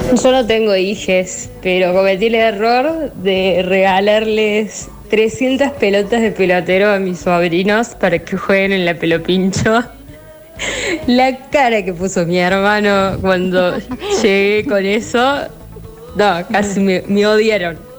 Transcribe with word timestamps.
Yo 0.22 0.32
no 0.32 0.46
tengo 0.46 0.74
hijes, 0.76 1.50
pero 1.62 1.92
cometí 1.92 2.26
el 2.26 2.34
error 2.34 3.12
de 3.14 3.62
regalarles 3.64 4.88
300 5.10 5.72
pelotas 5.72 6.22
de 6.22 6.30
pelotero 6.30 6.90
a 6.90 6.98
mis 6.98 7.20
sobrinos 7.20 7.88
para 7.88 8.18
que 8.18 8.36
jueguen 8.36 8.72
en 8.72 8.84
la 8.84 8.94
pelopincho. 8.94 9.84
La 11.06 11.48
cara 11.48 11.82
que 11.82 11.94
puso 11.94 12.26
mi 12.26 12.38
hermano 12.38 13.16
cuando 13.20 13.78
llegué 14.22 14.66
con 14.68 14.84
eso, 14.84 15.48
no, 16.16 16.46
casi 16.50 16.80
me, 16.80 17.02
me 17.06 17.26
odiaron. 17.26 17.89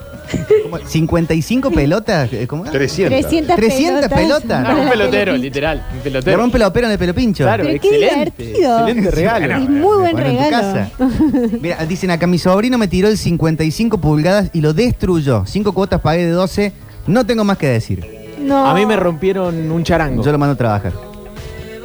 ¿Cómo? 0.63 0.77
¿55 0.79 1.73
pelotas? 1.73 2.31
Eh, 2.33 2.47
¿Cómo? 2.47 2.63
300. 2.63 3.19
300, 3.21 3.55
300 3.55 4.07
pelotas. 4.09 4.63
para 4.63 4.75
un 4.75 4.89
pelotero, 4.89 5.11
pelopincho. 5.33 5.37
literal. 5.43 5.85
Un 5.91 5.97
Le 5.97 6.03
pelotero. 6.03 6.37
rompe 6.37 6.59
la 6.59 6.67
opera 6.67 6.87
en 6.87 6.93
el 6.93 6.99
pelo 6.99 7.13
pincho. 7.13 7.43
Claro, 7.43 7.63
Pero 7.65 7.79
qué 7.81 7.87
excelente. 7.87 8.43
divertido. 8.43 8.79
Excelente 8.87 9.11
regalo. 9.11 9.53
Es 9.55 9.69
muy 9.69 9.97
buen 9.97 10.11
Bueno, 10.13 10.19
en 10.29 10.35
tu 10.37 10.41
regalo. 10.43 10.73
casa. 10.73 10.89
Mira, 11.61 11.85
dicen 11.85 12.11
acá, 12.11 12.27
mi 12.27 12.37
sobrino 12.37 12.77
me 12.77 12.87
tiró 12.87 13.07
el 13.07 13.17
55 13.17 13.97
pulgadas 13.99 14.49
y 14.53 14.61
lo 14.61 14.73
destruyó. 14.73 15.43
Cinco 15.45 15.73
cuotas 15.73 16.01
pagué 16.01 16.25
de 16.25 16.31
12. 16.31 16.71
No 17.07 17.25
tengo 17.25 17.43
más 17.43 17.57
que 17.57 17.67
decir. 17.67 18.05
No. 18.39 18.65
A 18.67 18.73
mí 18.73 18.85
me 18.85 18.95
rompieron 18.95 19.69
un 19.71 19.83
charango. 19.83 20.23
Yo 20.23 20.31
lo 20.31 20.37
mando 20.37 20.53
a 20.53 20.57
trabajar. 20.57 20.93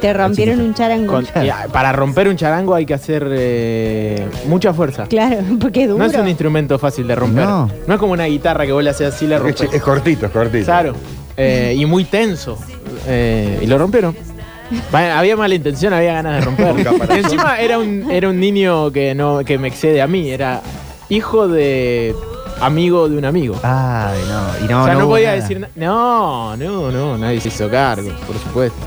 Te 0.01 0.13
rompieron 0.13 0.61
un 0.61 0.73
charango. 0.73 1.13
Con- 1.13 1.25
y, 1.43 1.49
ah, 1.49 1.65
para 1.71 1.91
romper 1.91 2.27
un 2.27 2.35
charango 2.37 2.75
hay 2.75 2.85
que 2.85 2.93
hacer 2.93 3.27
eh, 3.31 4.27
mucha 4.47 4.73
fuerza. 4.73 5.05
Claro, 5.07 5.37
porque 5.59 5.83
es 5.83 5.89
duro. 5.89 5.99
No 5.99 6.05
es 6.11 6.15
un 6.17 6.27
instrumento 6.27 6.77
fácil 6.77 7.07
de 7.07 7.15
romper. 7.15 7.45
No. 7.45 7.69
No, 7.87 7.93
es 7.93 7.99
como 7.99 8.13
una 8.13 8.25
guitarra 8.25 8.65
que 8.65 8.71
vos 8.71 8.83
le 8.83 8.89
haces 8.91 9.13
así, 9.13 9.25
la 9.27 9.37
Es, 9.37 9.41
rompes. 9.41 9.69
es 9.73 9.81
cortito, 9.81 10.25
es 10.27 10.31
cortito. 10.31 10.65
Claro. 10.65 10.93
Eh, 11.35 11.75
y 11.77 11.85
muy 11.85 12.03
tenso. 12.05 12.57
Eh, 13.07 13.59
y 13.61 13.65
lo 13.67 13.77
rompieron. 13.77 14.15
Va- 14.93 15.17
Había 15.17 15.35
mala 15.37 15.55
intención, 15.55 15.93
había 15.93 16.13
ganas 16.13 16.35
de 16.39 16.41
romper. 16.41 16.67
Con 16.73 16.83
caparazón. 16.83 17.15
Y 17.15 17.19
encima 17.19 17.59
era 17.59 17.79
un, 17.79 18.11
era 18.11 18.29
un 18.29 18.39
niño 18.39 18.91
que 18.91 19.15
no 19.15 19.39
que 19.45 19.57
me 19.57 19.67
excede 19.69 20.01
a 20.01 20.07
mí. 20.07 20.29
Era 20.29 20.61
hijo 21.09 21.47
de 21.47 22.13
amigo 22.59 23.07
de 23.07 23.17
un 23.17 23.25
amigo. 23.25 23.55
Ay, 23.63 24.19
no. 24.27 24.65
Y 24.65 24.69
no, 24.69 24.81
o 24.81 24.85
sea, 24.85 24.93
no, 24.95 24.99
hubo 25.01 25.09
podía 25.11 25.29
nada. 25.29 25.41
decir 25.41 25.59
nada. 25.59 25.71
No, 25.75 26.57
no, 26.57 26.91
no, 26.91 27.17
nadie 27.17 27.39
se 27.39 27.47
hizo 27.47 27.69
cargo, 27.69 28.09
por 28.25 28.35
supuesto. 28.37 28.77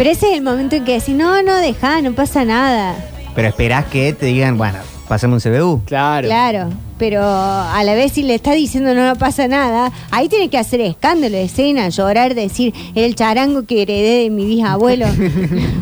Pero 0.00 0.12
ese 0.12 0.30
es 0.30 0.38
el 0.38 0.42
momento 0.42 0.76
en 0.76 0.84
que 0.86 0.94
decís, 0.94 1.14
no, 1.14 1.42
no, 1.42 1.56
deja, 1.56 2.00
no 2.00 2.14
pasa 2.14 2.46
nada. 2.46 2.96
Pero 3.34 3.48
esperás 3.48 3.84
que 3.84 4.14
te 4.14 4.24
digan, 4.24 4.56
bueno, 4.56 4.78
pasame 5.06 5.34
un 5.34 5.40
CBU. 5.40 5.82
Claro. 5.84 6.26
Claro, 6.26 6.70
pero 6.96 7.22
a 7.22 7.78
la 7.84 7.92
vez 7.92 8.12
si 8.12 8.22
le 8.22 8.34
está 8.34 8.52
diciendo 8.52 8.94
no, 8.94 9.06
no 9.06 9.16
pasa 9.16 9.46
nada, 9.46 9.92
ahí 10.10 10.30
tiene 10.30 10.48
que 10.48 10.56
hacer 10.56 10.80
escándalo, 10.80 11.36
escena, 11.36 11.90
llorar, 11.90 12.34
decir, 12.34 12.72
el 12.94 13.14
charango 13.14 13.66
que 13.66 13.82
heredé 13.82 14.22
de 14.22 14.30
mi 14.30 14.46
bisabuelo. 14.46 15.04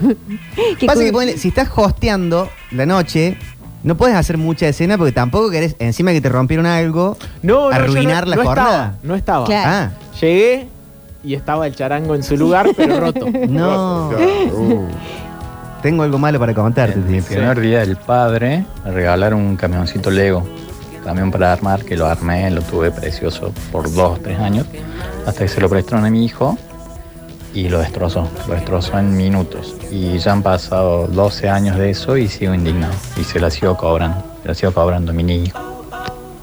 Que 0.81 0.87
Pasa 0.87 1.05
que 1.05 1.13
ponele, 1.13 1.39
si 1.39 1.47
estás 1.47 1.69
hosteando 1.73 2.51
la 2.73 2.87
noche, 2.87 3.39
no 3.85 3.97
puedes 3.97 4.17
hacer 4.17 4.37
mucha 4.37 4.67
escena 4.67 4.99
porque 4.99 5.13
tampoco 5.13 5.49
querés, 5.49 5.77
encima 5.79 6.11
que 6.11 6.21
te 6.21 6.29
rompieron 6.29 6.67
algo, 6.67 7.17
No, 7.43 7.71
no, 7.71 7.71
yo 7.71 7.77
arruinar 7.77 8.25
no, 8.25 8.31
la 8.31 8.37
no 8.37 8.43
jornada. 8.43 8.85
Estaba, 8.87 8.99
no 9.05 9.15
estaba. 9.15 9.47
Claro. 9.47 9.71
Ah, 9.71 9.91
Llegué 10.21 10.67
y 11.25 11.35
estaba 11.35 11.67
el 11.67 11.75
charango 11.75 12.15
en 12.15 12.23
su 12.23 12.37
lugar, 12.37 12.69
pero 12.77 13.01
roto. 13.01 13.27
no. 13.49 14.11
Uh, 14.11 14.87
Tengo 15.83 16.03
algo 16.03 16.19
malo 16.19 16.39
para 16.39 16.55
contarte. 16.55 16.95
En 16.99 17.11
mi 17.11 17.21
primer 17.21 17.61
día 17.61 17.81
del 17.81 17.97
padre 17.97 18.65
me 18.85 18.91
regalaron 18.91 19.41
un 19.41 19.57
camioncito 19.57 20.11
Lego, 20.11 20.47
camión 21.05 21.31
para 21.31 21.53
armar, 21.53 21.85
que 21.85 21.97
lo 21.97 22.07
armé, 22.07 22.51
lo 22.51 22.63
tuve 22.63 22.91
precioso 22.91 23.53
por 23.71 23.93
dos 23.93 24.19
o 24.19 24.21
tres 24.23 24.39
años, 24.41 24.67
hasta 25.27 25.45
que 25.45 25.49
se 25.49 25.61
lo 25.61 25.69
prestaron 25.69 26.05
a 26.05 26.11
mi 26.11 26.25
hijo 26.25 26.57
y 27.55 27.69
lo 27.69 27.79
destrozó, 27.79 28.29
lo 28.47 28.55
destrozó 28.55 28.99
en 28.99 29.17
minutos. 29.17 29.75
Y 29.91 30.19
ya 30.19 30.33
han 30.33 30.43
pasado 30.43 31.07
12 31.09 31.49
años 31.49 31.77
de 31.77 31.91
eso 31.91 32.17
y 32.17 32.29
sigo 32.29 32.55
indignado. 32.55 32.93
Y 33.19 33.25
se 33.25 33.41
la 33.41 33.51
sigo 33.51 33.77
cobrando, 33.77 34.23
se 34.43 34.49
la 34.49 34.55
sigo 34.55 34.73
cobrando 34.73 35.13
a 35.13 35.15
mi 35.15 35.23
niño. 35.23 35.53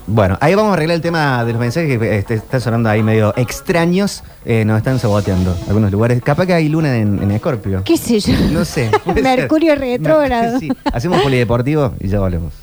Bueno, 0.07 0.37
ahí 0.39 0.53
vamos 0.53 0.69
a 0.71 0.73
arreglar 0.73 0.95
el 0.95 1.01
tema 1.01 1.43
de 1.43 1.51
los 1.53 1.59
mensajes 1.59 1.97
que 1.97 2.17
este, 2.17 2.35
están 2.35 2.61
sonando 2.61 2.89
ahí 2.89 3.01
medio 3.01 3.33
extraños. 3.37 4.23
Eh, 4.45 4.63
nos 4.63 4.77
están 4.77 4.99
saboteando 4.99 5.57
algunos 5.67 5.91
lugares. 5.91 6.21
Capaz 6.21 6.45
que 6.45 6.53
hay 6.53 6.69
luna 6.69 6.95
en, 6.95 7.21
en 7.23 7.31
Escorpio. 7.31 7.81
¿Qué 7.83 7.97
sé 7.97 8.19
yo? 8.19 8.33
No 8.51 8.65
sé. 8.65 8.91
Mercurio 9.21 9.75
retrógrado. 9.75 10.59
Sí. 10.65 10.69
Hacemos 10.93 11.21
polideportivo 11.21 11.93
y 11.99 12.07
ya 12.07 12.19
volvemos. 12.19 12.53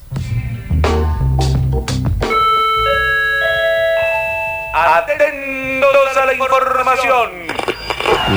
Atentos 4.74 6.16
a 6.16 6.26
la 6.26 6.32
información. 6.34 7.30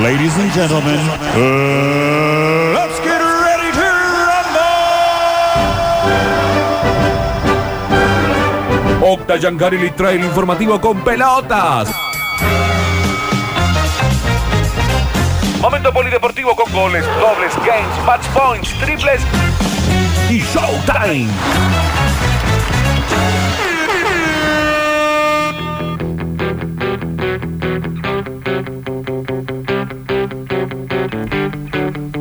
Ladies 0.03 0.35
and 0.37 0.51
gentlemen, 0.51 0.99
uh, 1.35 2.73
let's 2.73 2.99
get 2.99 3.21
ready 3.21 3.71
to 3.71 3.85
rumble. 4.27 4.75
Octa 9.07 9.35
Yancari 9.35 9.77
le 9.77 9.91
trae 9.91 10.15
el 10.15 10.23
informativo 10.23 10.81
con 10.81 10.99
pelotas. 11.01 11.93
Momento 15.61 15.93
polideportivo 15.93 16.55
con 16.55 16.73
goles, 16.73 17.05
dobles, 17.19 17.55
games, 17.57 18.05
match 18.07 18.25
points, 18.29 18.73
triples 18.79 19.21
y 20.27 20.39
showtime. 20.39 21.29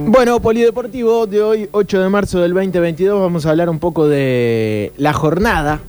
Bueno, 0.07 0.39
Polideportivo 0.39 1.27
de 1.27 1.43
hoy, 1.43 1.69
8 1.73 2.03
de 2.03 2.09
marzo 2.11 2.43
del 2.43 2.53
2022, 2.53 3.19
vamos 3.19 3.47
a 3.47 3.51
hablar 3.51 3.71
un 3.71 3.79
poco 3.79 4.07
de 4.07 4.93
la 4.99 5.15
jornada. 5.15 5.81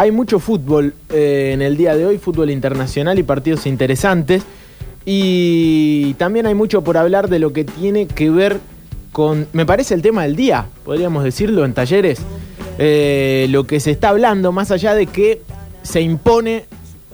Hay 0.00 0.12
mucho 0.12 0.38
fútbol 0.38 0.94
eh, 1.10 1.50
en 1.52 1.60
el 1.60 1.76
día 1.76 1.94
de 1.94 2.06
hoy, 2.06 2.16
fútbol 2.16 2.48
internacional 2.48 3.18
y 3.18 3.22
partidos 3.22 3.66
interesantes. 3.66 4.42
Y 5.04 6.14
también 6.14 6.46
hay 6.46 6.54
mucho 6.54 6.82
por 6.82 6.96
hablar 6.96 7.28
de 7.28 7.38
lo 7.38 7.52
que 7.52 7.64
tiene 7.64 8.06
que 8.06 8.30
ver 8.30 8.60
con, 9.12 9.46
me 9.52 9.66
parece, 9.66 9.92
el 9.92 10.00
tema 10.00 10.22
del 10.22 10.36
día, 10.36 10.64
podríamos 10.86 11.22
decirlo, 11.22 11.66
en 11.66 11.74
talleres. 11.74 12.18
Eh, 12.78 13.46
lo 13.50 13.64
que 13.64 13.78
se 13.78 13.90
está 13.90 14.08
hablando, 14.08 14.52
más 14.52 14.70
allá 14.70 14.94
de 14.94 15.04
que 15.04 15.42
se 15.82 16.00
impone 16.00 16.64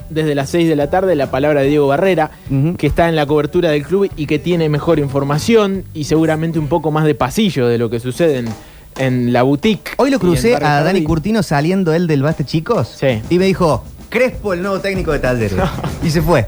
desde 0.08 0.36
las 0.36 0.50
6 0.50 0.68
de 0.68 0.76
la 0.76 0.88
tarde 0.88 1.16
la 1.16 1.28
palabra 1.28 1.62
de 1.62 1.66
Diego 1.66 1.88
Barrera, 1.88 2.30
que 2.78 2.86
está 2.86 3.08
en 3.08 3.16
la 3.16 3.26
cobertura 3.26 3.70
del 3.70 3.82
club 3.82 4.08
y 4.16 4.26
que 4.26 4.38
tiene 4.38 4.68
mejor 4.68 5.00
información 5.00 5.82
y 5.92 6.04
seguramente 6.04 6.60
un 6.60 6.68
poco 6.68 6.92
más 6.92 7.04
de 7.04 7.16
pasillo 7.16 7.66
de 7.66 7.78
lo 7.78 7.90
que 7.90 7.98
sucede 7.98 8.38
en, 8.38 8.46
en 8.98 9.32
la 9.32 9.42
boutique. 9.42 9.94
Hoy 9.96 10.10
lo 10.10 10.18
crucé 10.18 10.54
a 10.56 10.60
Dani 10.60 10.84
Jardín. 10.84 11.04
Curtino 11.04 11.42
saliendo 11.42 11.92
él 11.94 12.06
del 12.06 12.22
Baste 12.22 12.44
Chicos. 12.44 12.96
Sí. 12.98 13.22
Y 13.30 13.38
me 13.38 13.46
dijo, 13.46 13.84
Crespo, 14.08 14.52
el 14.54 14.62
nuevo 14.62 14.80
técnico 14.80 15.12
de 15.12 15.18
Talleres. 15.18 15.58
y 16.02 16.10
se 16.10 16.22
fue. 16.22 16.46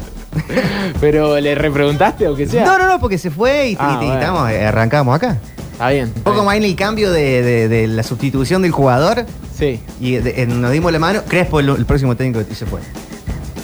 Pero 1.00 1.38
le 1.40 1.54
repreguntaste 1.54 2.28
o 2.28 2.34
que 2.36 2.46
sea. 2.46 2.64
No, 2.64 2.78
no, 2.78 2.86
no, 2.88 3.00
porque 3.00 3.18
se 3.18 3.30
fue 3.30 3.70
y, 3.70 3.76
Ah, 3.78 3.98
y- 4.00 4.04
y 4.04 4.06
bueno. 4.06 4.20
estamos, 4.20 4.50
eh, 4.50 4.64
arrancamos 4.66 5.14
acá. 5.16 5.38
Está 5.72 5.90
bien. 5.90 6.12
Un 6.16 6.22
poco 6.22 6.44
más 6.44 6.56
en 6.56 6.64
el 6.64 6.74
cambio 6.76 7.10
de, 7.12 7.42
de- 7.42 7.68
de 7.68 7.86
la 7.86 8.02
sustitución 8.02 8.62
del 8.62 8.72
jugador 8.72 9.24
Sí. 9.56 9.80
y 10.00 10.16
de- 10.16 10.42
eh, 10.42 10.46
nos 10.46 10.70
dimos 10.72 10.92
la 10.92 10.98
mano. 10.98 11.22
Crespo, 11.26 11.60
el, 11.60 11.68
el 11.70 11.86
próximo 11.86 12.16
técnico, 12.16 12.40
y 12.50 12.54
se 12.54 12.66
fue. 12.66 12.80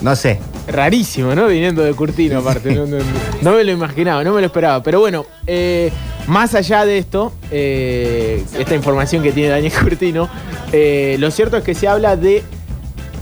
No 0.02 0.14
sé. 0.16 0.38
Rarísimo, 0.66 1.34
¿no? 1.34 1.46
Viniendo 1.46 1.82
de 1.82 1.92
Curtino, 1.94 2.38
aparte. 2.38 2.74
No, 2.74 2.86
no- 2.86 2.98
no 3.42 3.52
me 3.52 3.64
lo 3.64 3.72
imaginaba, 3.72 4.24
no 4.24 4.32
me 4.32 4.40
lo 4.40 4.46
esperaba. 4.46 4.82
Pero 4.82 5.00
bueno, 5.00 5.26
eh, 5.46 5.92
más 6.26 6.54
allá 6.54 6.86
de 6.86 6.98
esto, 6.98 7.32
eh, 7.50 8.42
esta 8.58 8.74
información 8.74 9.22
que 9.22 9.32
tiene 9.32 9.50
Daniel 9.50 9.72
Curtino, 9.82 10.28
eh, 10.72 11.16
lo 11.18 11.30
cierto 11.30 11.56
es 11.58 11.64
que 11.64 11.74
se 11.74 11.86
habla 11.86 12.16
de 12.16 12.42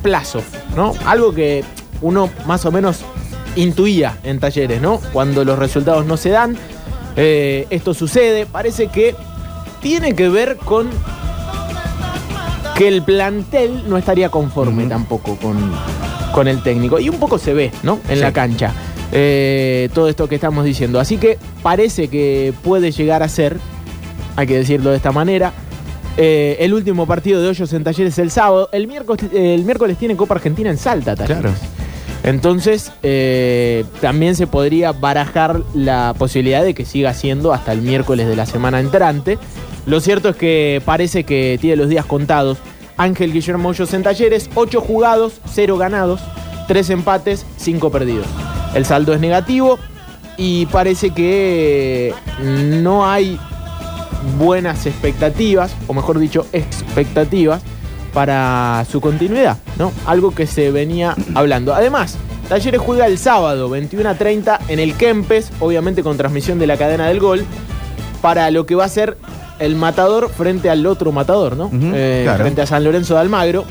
plazo, 0.03 0.43
¿no? 0.77 0.93
Algo 1.05 1.35
que 1.35 1.65
uno 2.01 2.31
más 2.47 2.65
o 2.65 2.71
menos 2.73 3.01
intuía 3.57 4.19
en 4.23 4.39
talleres, 4.39 4.81
¿no? 4.81 4.99
Cuando 5.13 5.45
los 5.45 5.59
resultados 5.59 6.07
no 6.07 6.17
se 6.17 6.31
dan, 6.31 6.57
esto 7.17 7.93
sucede. 7.93 8.47
Parece 8.47 8.87
que 8.87 9.15
tiene 9.83 10.15
que 10.15 10.29
ver 10.29 10.57
con 10.57 10.89
que 12.77 12.89
el 12.89 13.03
plantel 13.03 13.83
no 13.89 13.99
estaría 13.99 14.31
conforme 14.31 14.87
tampoco 14.87 15.37
con, 15.37 15.59
con 16.33 16.49
el 16.49 16.63
técnico. 16.63 16.99
Y 16.99 17.09
un 17.09 17.17
poco 17.19 17.39
se 17.39 17.55
ve, 17.55 17.71
¿no? 17.83 18.01
En 18.09 18.17
Sí. 18.17 18.21
la 18.23 18.33
cancha. 18.33 18.73
eh, 19.15 19.91
todo 19.93 20.09
esto 20.09 20.27
que 20.27 20.37
estamos 20.37 20.65
diciendo. 20.65 20.99
Así 20.99 21.19
que 21.19 21.37
parece 21.63 22.09
que 22.09 22.55
puede 22.63 22.93
llegar 22.93 23.23
a 23.23 23.29
ser, 23.29 23.59
hay 24.37 24.47
que 24.47 24.57
decirlo 24.57 24.89
de 24.91 24.97
esta 24.97 25.13
manera, 25.13 25.53
eh, 26.17 26.57
el 26.61 26.73
último 26.73 27.07
partido 27.07 27.43
de 27.43 27.49
Hoyos 27.49 27.73
en 27.75 27.85
Talleres 27.85 28.19
el 28.19 28.31
sábado. 28.31 28.71
El 28.73 28.87
miércoles, 28.87 29.27
el 29.35 29.65
miércoles 29.65 29.99
tiene 29.99 30.17
Copa 30.17 30.35
Argentina 30.37 30.71
en 30.71 30.79
Salta, 30.79 31.15
Talleres. 31.15 31.43
Claro. 31.43 31.55
Entonces, 32.25 32.93
eh, 33.03 33.85
también 34.01 34.37
se 34.37 34.47
podría 34.47 34.93
barajar 34.93 35.61
la 35.75 36.15
posibilidad 36.17 36.63
de 36.63 36.73
que 36.73 36.85
siga 36.85 37.13
siendo 37.15 37.53
hasta 37.53 37.73
el 37.73 37.83
miércoles 37.83 38.29
de 38.29 38.37
la 38.37 38.47
semana 38.47 38.81
entrante. 38.81 39.39
Lo 39.87 40.01
cierto 40.01 40.29
es 40.31 40.37
que 40.37 40.81
parece 40.85 41.25
que 41.25 41.59
tiene 41.61 41.77
los 41.77 41.89
días 41.89 42.07
contados. 42.07 42.59
Ángel 43.03 43.33
Guillermo 43.33 43.71
Hoyos 43.71 43.93
en 43.95 44.05
Talleres, 44.05 44.49
8 44.55 44.81
jugados, 44.81 45.41
0 45.53 45.77
ganados, 45.77 46.21
3 46.69 46.91
empates, 46.91 47.45
5 47.57 47.91
perdidos. 47.91 48.27
El 48.75 48.87
saldo 48.87 49.13
es 49.13 49.21
negativo 49.21 49.81
y 50.37 50.67
parece 50.67 51.11
que 51.11 52.15
no 52.41 53.05
hay 53.05 53.41
buenas 54.39 54.87
expectativas, 54.87 55.75
o 55.89 55.95
mejor 55.95 56.21
dicho, 56.21 56.47
expectativas, 56.53 57.63
para 58.15 58.87
su 58.89 59.01
continuidad, 59.01 59.57
¿no? 59.79 59.91
Algo 60.07 60.33
que 60.33 60.47
se 60.47 60.71
venía 60.71 61.17
hablando. 61.35 61.75
Además, 61.75 62.19
Talleres 62.49 62.81
juega 62.81 63.07
el 63.07 63.19
sábado 63.19 63.69
21 63.69 64.11
a 64.11 64.15
30 64.15 64.61
en 64.69 64.79
el 64.79 64.95
Kempes, 64.95 65.51
obviamente 65.59 66.05
con 66.05 66.17
transmisión 66.17 66.61
de 66.61 66.69
la 66.69 66.77
cadena 66.77 67.09
del 67.09 67.19
gol, 67.19 67.45
para 68.21 68.49
lo 68.53 68.65
que 68.65 68.77
va 68.77 68.85
a 68.85 68.89
ser 68.89 69.17
el 69.59 69.77
matador 69.77 70.29
frente 70.31 70.71
al 70.71 70.85
otro 70.87 71.13
matador, 71.13 71.57
¿no? 71.57 71.71
Eh, 71.73 72.23
claro. 72.25 72.43
Frente 72.45 72.63
a 72.63 72.67
San 72.67 72.83
Lorenzo 72.85 73.15
de 73.15 73.21
Almagro. 73.21 73.65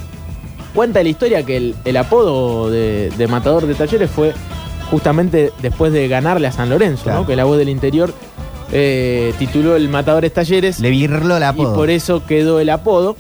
Cuenta 0.74 1.04
la 1.04 1.10
historia 1.10 1.44
que 1.44 1.58
el, 1.58 1.76
el 1.84 1.98
apodo 1.98 2.70
de, 2.70 3.12
de 3.18 3.28
matador 3.28 3.68
de 3.68 3.74
Talleres 3.76 4.10
fue 4.10 4.34
justamente 4.90 5.52
después 5.62 5.92
de 5.92 6.08
ganarle 6.08 6.48
a 6.48 6.52
San 6.52 6.70
Lorenzo, 6.70 7.04
Claro. 7.04 7.22
¿no? 7.22 7.28
Que 7.28 7.36
la 7.36 7.44
voz 7.44 7.58
del 7.58 7.68
interior 7.70 8.14
eh, 8.72 9.34
tituló 9.38 9.76
el 9.76 9.90
Matadores 9.90 10.34
Talleres 10.34 10.80
Le 10.80 10.90
virlo 10.90 11.40
la 11.40 11.48
y 11.48 11.50
apodo. 11.50 11.76
por 11.76 11.90
eso 11.90 12.26
quedó 12.26 12.60
el 12.62 12.70
apodo. 12.70 13.18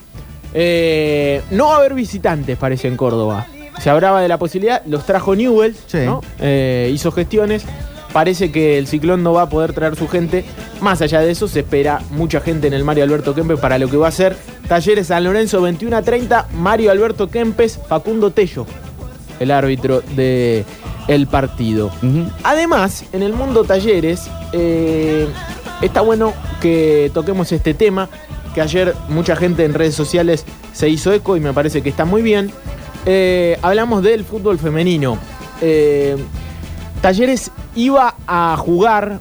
Eh, 0.53 1.41
no 1.51 1.67
va 1.67 1.75
a 1.75 1.77
haber 1.79 1.93
visitantes, 1.93 2.57
parece, 2.57 2.87
en 2.87 2.95
Córdoba. 2.97 3.47
Se 3.81 3.89
hablaba 3.89 4.21
de 4.21 4.27
la 4.27 4.37
posibilidad, 4.37 4.81
los 4.85 5.05
trajo 5.05 5.35
Newell, 5.35 5.75
Sí. 5.87 5.99
¿no? 6.05 6.21
Hizo 6.89 7.11
gestiones. 7.11 7.63
Parece 8.13 8.51
que 8.51 8.77
el 8.77 8.87
ciclón 8.87 9.23
no 9.23 9.33
va 9.33 9.43
a 9.43 9.49
poder 9.49 9.73
traer 9.73 9.95
su 9.95 10.07
gente. 10.07 10.43
Más 10.81 11.01
allá 11.01 11.21
de 11.21 11.31
eso, 11.31 11.47
se 11.47 11.61
espera 11.61 12.01
mucha 12.11 12.41
gente 12.41 12.67
en 12.67 12.73
el 12.73 12.83
Mario 12.83 13.03
Alberto 13.03 13.33
Kempes 13.33 13.59
para 13.59 13.77
lo 13.77 13.89
que 13.89 13.97
va 13.97 14.07
a 14.07 14.11
ser 14.11 14.35
Talleres 14.67 15.07
San 15.07 15.23
Lorenzo 15.23 15.61
21 15.61 15.97
a 15.97 16.01
30. 16.01 16.47
Mario 16.53 16.91
Alberto 16.91 17.29
Kempes, 17.29 17.79
Facundo 17.87 18.31
Tello, 18.31 18.65
el 19.39 19.51
árbitro 19.51 20.01
del 20.15 20.65
el 21.07 21.27
partido. 21.27 21.91
Además, 22.43 23.05
en 23.11 23.21
el 23.21 23.33
mundo 23.33 23.63
talleres, 23.63 24.29
eh, 24.53 25.27
está 25.81 26.01
bueno 26.01 26.33
que 26.61 27.11
toquemos 27.13 27.51
este 27.51 27.73
tema, 27.73 28.07
que 28.53 28.61
ayer 28.61 28.95
mucha 29.09 29.35
gente 29.35 29.65
en 29.65 29.73
redes 29.73 29.95
sociales 29.95 30.45
se 30.73 30.89
hizo 30.89 31.11
eco 31.11 31.35
y 31.35 31.39
me 31.39 31.53
parece 31.53 31.81
que 31.81 31.89
está 31.89 32.05
muy 32.05 32.21
bien. 32.21 32.51
Eh, 33.05 33.57
hablamos 33.61 34.03
del 34.03 34.23
fútbol 34.23 34.57
femenino. 34.57 35.17
Eh, 35.61 36.15
talleres 37.01 37.51
iba 37.75 38.15
a 38.27 38.55
jugar 38.57 39.19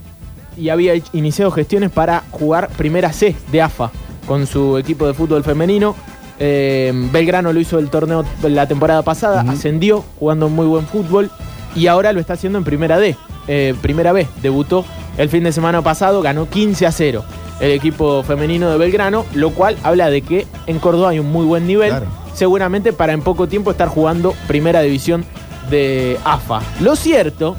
y 0.57 0.69
había 0.69 0.95
iniciado 1.13 1.51
gestiones 1.51 1.91
para 1.91 2.23
jugar 2.31 2.69
primera 2.77 3.13
C 3.13 3.35
de 3.51 3.63
AFA 3.63 3.91
con 4.27 4.47
su 4.47 4.79
equipo 4.79 5.07
de 5.07 5.15
fútbol 5.15 5.43
femenino. 5.43 5.95
Eh, 6.39 6.93
Belgrano 7.13 7.53
lo 7.53 7.61
hizo 7.61 7.79
el 7.79 7.91
torneo 7.91 8.25
la 8.43 8.67
temporada 8.67 9.03
pasada, 9.03 9.45
ascendió 9.49 10.05
jugando 10.19 10.49
muy 10.49 10.67
buen 10.67 10.87
fútbol 10.87 11.31
y 11.75 11.87
ahora 11.87 12.13
lo 12.13 12.21
está 12.21 12.35
haciendo 12.35 12.59
en 12.59 12.65
primera 12.65 12.99
D, 12.99 13.17
eh, 13.49 13.75
primera 13.81 14.13
B. 14.13 14.27
Debutó 14.43 14.85
el 15.19 15.29
fin 15.29 15.45
de 15.45 15.53
semana 15.53 15.83
pasado, 15.83 16.23
ganó 16.23 16.49
15 16.49 16.87
a 16.87 16.93
0 16.93 17.25
el 17.61 17.73
equipo 17.73 18.23
femenino 18.23 18.71
de 18.71 18.79
Belgrano, 18.79 19.27
lo 19.35 19.51
cual 19.51 19.77
habla 19.83 20.09
de 20.09 20.23
que 20.23 20.47
en 20.67 20.79
Córdoba 20.79 21.11
hay 21.11 21.19
un 21.19 21.31
muy 21.31 21.45
buen 21.45 21.67
nivel, 21.67 21.91
Claro. 21.91 22.07
seguramente 22.35 22.95
para 22.95 23.13
en 23.13 23.21
poco 23.21 23.49
tiempo 23.49 23.71
estar 23.71 23.89
jugando 23.89 24.35
primera 24.49 24.81
división 24.81 25.27
de 25.69 26.19
AFA. 26.25 26.63
Lo 26.81 26.97
cierto 26.97 27.57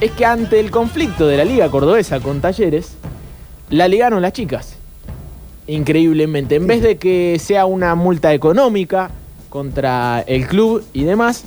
es 0.00 0.10
que 0.12 0.24
ante 0.24 0.60
el 0.60 0.70
conflicto 0.70 1.26
de 1.26 1.36
la 1.36 1.44
liga 1.44 1.70
cordobesa 1.70 2.20
con 2.20 2.40
Talleres, 2.40 2.92
la 3.70 3.88
ligaron 3.88 4.22
las 4.22 4.32
chicas. 4.32 4.76
Increíblemente. 5.66 6.56
En 6.56 6.66
vez 6.66 6.82
de 6.82 6.96
que 6.96 7.40
sea 7.40 7.66
una 7.66 7.94
multa 7.94 8.32
económica 8.32 9.10
contra 9.48 10.20
el 10.26 10.46
club 10.46 10.84
y 10.92 11.04
demás, 11.04 11.44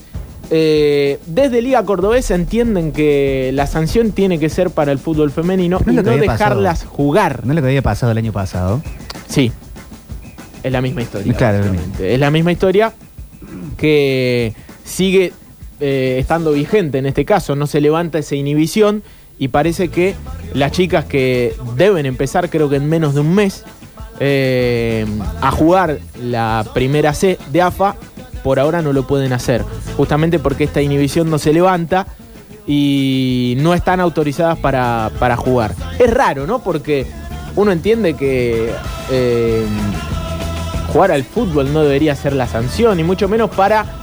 eh, 0.51 1.19
desde 1.27 1.61
Liga 1.61 1.85
Cordobesa 1.85 2.33
entienden 2.33 2.91
que 2.91 3.51
la 3.53 3.67
sanción 3.67 4.11
tiene 4.11 4.39
que 4.39 4.49
ser 4.49 4.71
para 4.71 4.91
el 4.91 4.97
fútbol 4.97 5.29
femenino 5.31 5.79
No 5.85 5.93
y 5.93 5.95
no 5.95 6.17
dejarlas 6.17 6.85
jugar. 6.85 7.45
No 7.45 7.53
es 7.53 7.55
lo 7.55 7.61
que 7.61 7.67
había 7.67 7.81
pasado 7.81 8.11
el 8.11 8.17
año 8.17 8.31
pasado. 8.31 8.81
Sí. 9.27 9.51
Es 10.63 10.71
la 10.71 10.81
misma 10.81 11.03
historia. 11.03 11.33
Claro, 11.33 11.63
es 11.99 12.19
la 12.19 12.31
misma 12.31 12.51
historia 12.51 12.93
que 13.77 14.53
sigue 14.83 15.31
eh, 15.79 16.17
estando 16.19 16.51
vigente 16.51 16.97
en 16.97 17.05
este 17.05 17.25
caso. 17.25 17.55
No 17.55 17.67
se 17.67 17.81
levanta 17.81 18.19
esa 18.19 18.35
inhibición 18.35 19.03
y 19.37 19.49
parece 19.49 19.89
que 19.89 20.15
las 20.53 20.71
chicas 20.71 21.05
que 21.05 21.55
deben 21.75 22.05
empezar, 22.05 22.49
creo 22.49 22.69
que 22.69 22.75
en 22.75 22.89
menos 22.89 23.13
de 23.13 23.21
un 23.21 23.33
mes, 23.33 23.63
eh, 24.19 25.05
a 25.41 25.51
jugar 25.51 25.99
la 26.21 26.65
primera 26.73 27.13
C 27.13 27.37
de 27.51 27.61
AFA, 27.61 27.95
por 28.43 28.59
ahora 28.59 28.81
no 28.81 28.93
lo 28.93 29.07
pueden 29.07 29.33
hacer. 29.33 29.63
Justamente 29.95 30.39
porque 30.39 30.65
esta 30.65 30.81
inhibición 30.81 31.29
no 31.29 31.39
se 31.39 31.53
levanta 31.53 32.07
y 32.67 33.55
no 33.59 33.73
están 33.73 33.99
autorizadas 33.99 34.59
para, 34.59 35.11
para 35.19 35.37
jugar. 35.37 35.73
Es 35.97 36.13
raro, 36.13 36.45
¿no? 36.45 36.59
Porque 36.59 37.05
uno 37.55 37.71
entiende 37.71 38.13
que 38.13 38.71
eh, 39.09 39.65
jugar 40.93 41.11
al 41.11 41.23
fútbol 41.23 41.73
no 41.73 41.81
debería 41.81 42.15
ser 42.15 42.33
la 42.33 42.47
sanción, 42.47 42.99
y 42.99 43.03
mucho 43.03 43.27
menos 43.27 43.49
para 43.49 43.98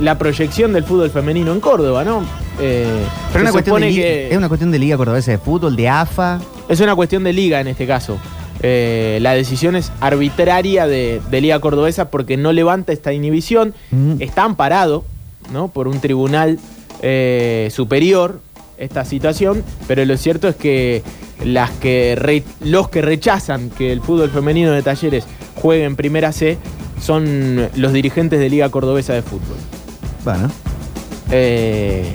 la 0.00 0.18
proyección 0.18 0.72
del 0.72 0.84
fútbol 0.84 1.10
femenino 1.10 1.52
en 1.52 1.60
Córdoba, 1.60 2.04
¿no? 2.04 2.22
Eh, 2.60 2.86
Pero 3.32 3.44
es 3.44 3.50
una, 3.50 3.52
cuestión 3.52 3.80
de, 3.80 3.86
supone 3.86 3.90
li- 3.90 3.96
que 3.96 4.30
es 4.30 4.36
una 4.36 4.48
cuestión 4.48 4.70
de 4.70 4.78
Liga 4.78 4.96
Cordobesa 4.96 5.30
de 5.30 5.38
Fútbol, 5.38 5.76
de 5.76 5.88
AFA. 5.88 6.40
es 6.68 6.80
una 6.80 6.94
cuestión 6.94 7.24
de 7.24 7.32
liga 7.32 7.60
en 7.60 7.68
este 7.68 7.86
caso. 7.86 8.18
Eh, 8.62 9.18
la 9.20 9.32
decisión 9.34 9.76
es 9.76 9.92
arbitraria 10.00 10.86
de, 10.86 11.20
de 11.30 11.40
Liga 11.40 11.60
Cordobesa 11.60 12.10
porque 12.10 12.36
no 12.36 12.52
levanta 12.52 12.92
esta 12.92 13.12
inhibición. 13.12 13.74
Mm. 13.90 14.14
Está 14.20 14.44
amparado 14.44 15.04
¿no? 15.52 15.68
por 15.68 15.88
un 15.88 16.00
tribunal 16.00 16.58
eh, 17.02 17.68
superior 17.70 18.40
esta 18.78 19.04
situación, 19.04 19.62
pero 19.86 20.04
lo 20.04 20.16
cierto 20.16 20.48
es 20.48 20.56
que, 20.56 21.02
las 21.44 21.70
que 21.70 22.14
re- 22.18 22.44
los 22.60 22.88
que 22.90 23.00
rechazan 23.02 23.70
que 23.70 23.92
el 23.92 24.00
fútbol 24.02 24.30
femenino 24.30 24.72
de 24.72 24.82
Talleres 24.82 25.24
juegue 25.54 25.84
en 25.84 25.96
Primera 25.96 26.32
C 26.32 26.58
son 27.00 27.68
los 27.76 27.92
dirigentes 27.92 28.38
de 28.40 28.48
Liga 28.50 28.68
Cordobesa 28.70 29.12
de 29.14 29.22
Fútbol. 29.22 29.56
Eh, 31.30 32.14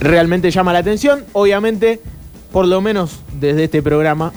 realmente 0.00 0.50
llama 0.50 0.72
la 0.72 0.80
atención. 0.80 1.24
Obviamente, 1.32 2.00
por 2.52 2.66
lo 2.66 2.80
menos 2.80 3.20
desde 3.40 3.64
este 3.64 3.82
programa, 3.82 4.32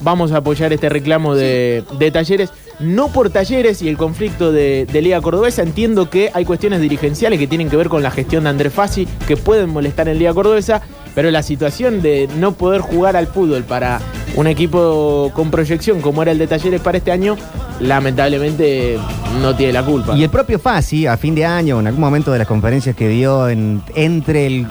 vamos 0.00 0.32
a 0.32 0.38
apoyar 0.38 0.72
este 0.72 0.88
reclamo 0.88 1.34
de, 1.34 1.84
de 1.98 2.10
talleres. 2.10 2.50
No 2.80 3.08
por 3.08 3.30
talleres 3.30 3.82
y 3.82 3.88
el 3.88 3.96
conflicto 3.96 4.52
de, 4.52 4.86
de 4.90 5.02
Liga 5.02 5.20
Cordobesa. 5.20 5.62
Entiendo 5.62 6.08
que 6.10 6.30
hay 6.32 6.44
cuestiones 6.44 6.80
dirigenciales 6.80 7.38
que 7.38 7.48
tienen 7.48 7.68
que 7.68 7.76
ver 7.76 7.88
con 7.88 8.02
la 8.02 8.10
gestión 8.12 8.44
de 8.44 8.50
Andrés 8.50 8.72
Fassi 8.72 9.08
que 9.26 9.36
pueden 9.36 9.70
molestar 9.70 10.08
en 10.08 10.18
Liga 10.18 10.32
Cordobesa. 10.32 10.82
Pero 11.14 11.30
la 11.32 11.42
situación 11.42 12.00
de 12.00 12.28
no 12.36 12.52
poder 12.52 12.80
jugar 12.80 13.16
al 13.16 13.26
fútbol 13.26 13.64
para 13.64 14.00
un 14.36 14.46
equipo 14.46 15.30
con 15.34 15.50
proyección 15.50 16.00
como 16.00 16.22
era 16.22 16.32
el 16.32 16.38
de 16.38 16.46
Talleres 16.46 16.80
para 16.80 16.98
este 16.98 17.10
año, 17.10 17.36
lamentablemente 17.80 18.98
no 19.42 19.54
tiene 19.54 19.72
la 19.72 19.82
culpa. 19.84 20.16
y 20.16 20.22
el 20.24 20.30
propio 20.30 20.58
Fassi, 20.58 21.06
a 21.06 21.16
fin 21.16 21.34
de 21.34 21.44
año, 21.44 21.78
en 21.80 21.86
algún 21.86 22.00
momento 22.00 22.32
de 22.32 22.38
las 22.38 22.46
conferencias 22.46 22.94
que 22.96 23.08
dio 23.08 23.48
en- 23.48 23.82
entre 23.94 24.66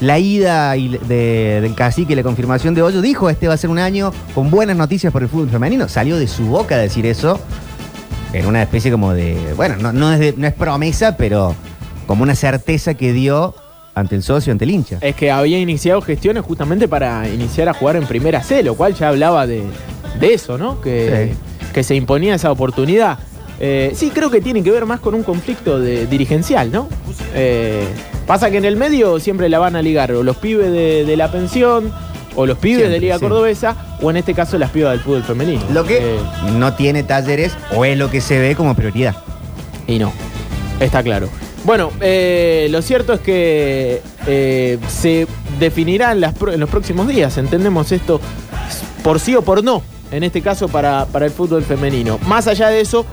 la 0.00 0.18
ida 0.18 0.76
y 0.76 0.88
de- 0.98 1.60
del 1.60 1.74
cacique 1.74 2.12
y 2.12 2.16
la 2.16 2.22
confirmación 2.22 2.74
de 2.74 2.82
Hoyo, 2.82 3.00
dijo 3.00 3.28
este 3.30 3.48
va 3.48 3.54
a 3.54 3.56
ser 3.56 3.70
un 3.70 3.78
año 3.78 4.12
con 4.34 4.50
buenas 4.50 4.76
noticias 4.76 5.12
por 5.12 5.22
el 5.22 5.28
fútbol 5.28 5.50
femenino. 5.50 5.88
Salió 5.88 6.16
de 6.16 6.26
su 6.28 6.46
boca 6.46 6.76
a 6.76 6.78
decir 6.78 7.06
eso 7.06 7.38
en 8.32 8.46
una 8.46 8.62
especie 8.62 8.90
como 8.90 9.12
de. 9.12 9.36
Bueno, 9.56 9.92
no 9.92 10.12
es 10.12 10.34
promesa, 10.54 11.16
pero 11.16 11.54
como 12.06 12.22
una 12.22 12.34
certeza 12.34 12.94
que 12.94 13.12
dio 13.12 13.54
ante 13.96 14.14
el 14.14 14.22
socio, 14.22 14.52
ante 14.52 14.64
el 14.64 14.70
hincha. 14.70 14.98
Es 15.00 15.16
que 15.16 15.30
había 15.30 15.58
iniciado 15.58 16.00
gestiones 16.02 16.44
justamente 16.44 16.86
para 16.86 17.28
iniciar 17.28 17.68
a 17.68 17.72
jugar 17.72 17.96
en 17.96 18.04
primera 18.06 18.42
C, 18.42 18.62
lo 18.62 18.74
cual 18.76 18.94
ya 18.94 19.08
hablaba 19.08 19.46
de, 19.46 19.62
de 20.20 20.34
eso, 20.34 20.58
¿no? 20.58 20.80
Que, 20.82 21.32
que 21.72 21.82
se 21.82 21.94
imponía 21.96 22.34
esa 22.34 22.52
oportunidad. 22.52 23.18
Eh, 23.58 23.92
sí, 23.94 24.10
creo 24.14 24.30
que 24.30 24.42
tiene 24.42 24.62
que 24.62 24.70
ver 24.70 24.84
más 24.84 25.00
con 25.00 25.14
un 25.14 25.22
conflicto 25.22 25.80
de, 25.80 26.06
dirigencial, 26.06 26.70
¿no? 26.70 26.88
Eh, 27.34 27.86
pasa 28.26 28.50
que 28.50 28.58
en 28.58 28.66
el 28.66 28.76
medio 28.76 29.18
siempre 29.18 29.48
la 29.48 29.58
van 29.58 29.76
a 29.76 29.82
ligar 29.82 30.12
o 30.12 30.22
los 30.22 30.36
pibes 30.36 30.70
de, 30.70 31.06
de 31.06 31.16
la 31.16 31.32
pensión, 31.32 31.90
o 32.34 32.44
los 32.44 32.58
pibes 32.58 32.80
Siempre, 32.80 32.94
de 32.96 33.00
Liga 33.00 33.14
sí. 33.14 33.22
Cordobesa, 33.22 33.96
o 34.02 34.10
en 34.10 34.18
este 34.18 34.34
caso 34.34 34.58
las 34.58 34.68
pibas 34.68 34.92
del 34.92 35.00
fútbol 35.00 35.22
femenino. 35.22 35.62
Lo 35.72 35.84
que 35.84 35.96
Eh, 35.96 36.18
no 36.58 36.74
tiene 36.74 37.02
talleres 37.02 37.54
o 37.74 37.86
es 37.86 37.96
lo 37.96 38.10
que 38.10 38.20
se 38.20 38.38
ve 38.38 38.54
como 38.54 38.74
prioridad. 38.74 39.16
Y 39.86 39.98
no, 39.98 40.12
está 40.80 41.02
claro. 41.02 41.30
Bueno, 41.66 41.90
eh, 42.00 42.68
lo 42.70 42.80
cierto 42.80 43.12
es 43.12 43.20
que 43.20 44.00
eh, 44.28 44.78
se 44.86 45.26
definirá 45.58 46.12
en, 46.12 46.20
las 46.20 46.32
en 46.40 46.60
los 46.60 46.70
próximos 46.70 47.08
días, 47.08 47.36
entendemos 47.38 47.90
esto 47.90 48.20
por 49.02 49.18
sí 49.18 49.34
o 49.34 49.42
por 49.42 49.64
no, 49.64 49.82
en 50.12 50.22
este 50.22 50.42
caso 50.42 50.68
para, 50.68 51.06
para 51.06 51.26
el 51.26 51.32
fútbol 51.32 51.64
femenino. 51.64 52.20
Más 52.28 52.46
allá 52.46 52.68
de 52.68 52.80
eso, 52.80 53.04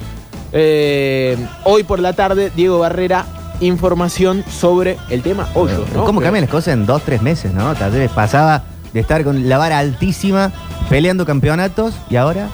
eh, 0.52 1.36
hoy 1.64 1.84
por 1.84 2.00
la 2.00 2.14
tarde, 2.14 2.52
Diego 2.56 2.78
Barrera, 2.78 3.26
información 3.60 4.44
sobre 4.48 4.98
el 5.10 5.24
tema 5.24 5.50
hoyos. 5.56 5.92
¿no? 5.92 6.06
¿Cómo 6.06 6.22
cambian 6.22 6.44
las 6.44 6.52
cosas 6.52 6.76
en 6.76 6.86
dos, 6.86 7.02
tres 7.02 7.24
meses, 7.24 7.52
no? 7.54 7.74
Talleres 7.74 8.12
pasaba 8.12 8.66
de 8.94 9.00
estar 9.00 9.24
con 9.24 9.50
la 9.50 9.58
vara 9.58 9.80
altísima, 9.80 10.52
peleando 10.92 11.26
campeonatos, 11.26 11.96
y 12.08 12.18
ahora. 12.18 12.50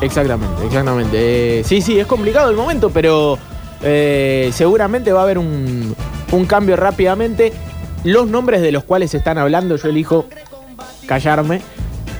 Exactamente, 0.00 0.64
exactamente. 0.64 1.58
Eh, 1.60 1.64
sí, 1.64 1.82
sí, 1.82 2.00
es 2.00 2.06
complicado 2.06 2.48
el 2.48 2.56
momento, 2.56 2.88
pero 2.88 3.38
eh, 3.84 4.50
seguramente 4.52 5.12
va 5.12 5.20
a 5.20 5.22
haber 5.24 5.38
un, 5.38 5.94
un 6.32 6.46
cambio 6.46 6.76
rápidamente. 6.76 7.52
Los 8.02 8.26
nombres 8.28 8.60
de 8.60 8.72
los 8.72 8.84
cuales 8.84 9.10
se 9.12 9.18
están 9.18 9.38
hablando, 9.38 9.76
yo 9.76 9.88
elijo 9.88 10.26
callarme, 11.06 11.60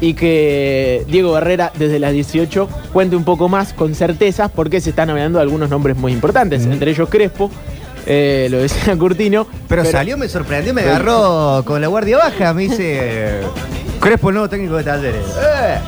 y 0.00 0.14
que 0.14 1.04
Diego 1.08 1.32
Barrera 1.32 1.72
desde 1.78 1.98
las 1.98 2.12
18 2.12 2.68
cuente 2.92 3.16
un 3.16 3.24
poco 3.24 3.48
más 3.48 3.72
con 3.72 3.94
certezas 3.94 4.50
porque 4.50 4.80
se 4.80 4.90
están 4.90 5.10
hablando 5.10 5.40
algunos 5.40 5.70
nombres 5.70 5.96
muy 5.96 6.12
importantes, 6.12 6.64
entre 6.66 6.90
ellos 6.90 7.08
Crespo, 7.08 7.50
eh, 8.06 8.48
lo 8.50 8.58
decía 8.58 8.96
Curtino. 8.98 9.46
Pero, 9.68 9.84
salió, 9.84 10.16
me 10.16 10.28
sorprendió, 10.28 10.74
me 10.74 10.82
agarró 10.82 11.62
con 11.64 11.80
la 11.80 11.86
guardia 11.88 12.18
baja. 12.18 12.52
Me 12.52 12.62
dice. 12.62 13.40
Crespo, 14.00 14.28
el 14.28 14.34
nuevo 14.34 14.48
técnico 14.48 14.76
de 14.76 14.84
talleres. 14.84 15.24
Eh. 15.38 15.78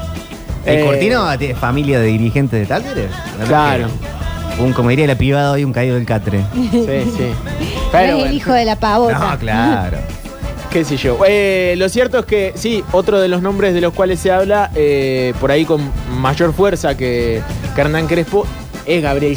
¿El 0.64 0.78
Eh. 0.80 0.84
Cortino 0.84 1.38
tiene 1.38 1.54
familia 1.54 2.00
de 2.00 2.06
dirigentes 2.06 2.60
de 2.60 2.66
talleres? 2.66 3.10
Claro. 3.46 3.86
que 3.88 4.25
Un, 4.58 4.72
como 4.72 4.90
diría 4.90 5.06
la 5.06 5.16
privada 5.16 5.52
hoy, 5.52 5.64
un 5.64 5.72
caído 5.72 5.96
del 5.96 6.06
catre. 6.06 6.44
Sí, 6.54 6.70
sí. 6.72 7.32
Pero 7.92 8.04
es 8.04 8.14
bueno. 8.14 8.26
el 8.26 8.32
hijo 8.32 8.52
de 8.52 8.64
la 8.64 8.76
pavota. 8.76 9.18
No, 9.18 9.38
claro. 9.38 9.98
qué 10.70 10.84
sé 10.84 10.96
yo. 10.96 11.18
Eh, 11.26 11.74
lo 11.78 11.88
cierto 11.88 12.18
es 12.18 12.26
que 12.26 12.52
sí, 12.54 12.84
otro 12.92 13.18
de 13.20 13.28
los 13.28 13.42
nombres 13.42 13.74
de 13.74 13.80
los 13.80 13.94
cuales 13.94 14.20
se 14.20 14.30
habla, 14.30 14.70
eh, 14.74 15.32
por 15.40 15.50
ahí 15.50 15.64
con 15.64 15.90
mayor 16.20 16.52
fuerza 16.52 16.96
que, 16.96 17.40
que 17.74 17.80
Hernán 17.80 18.06
Crespo, 18.06 18.46
es 18.86 19.02
Gabriel 19.02 19.36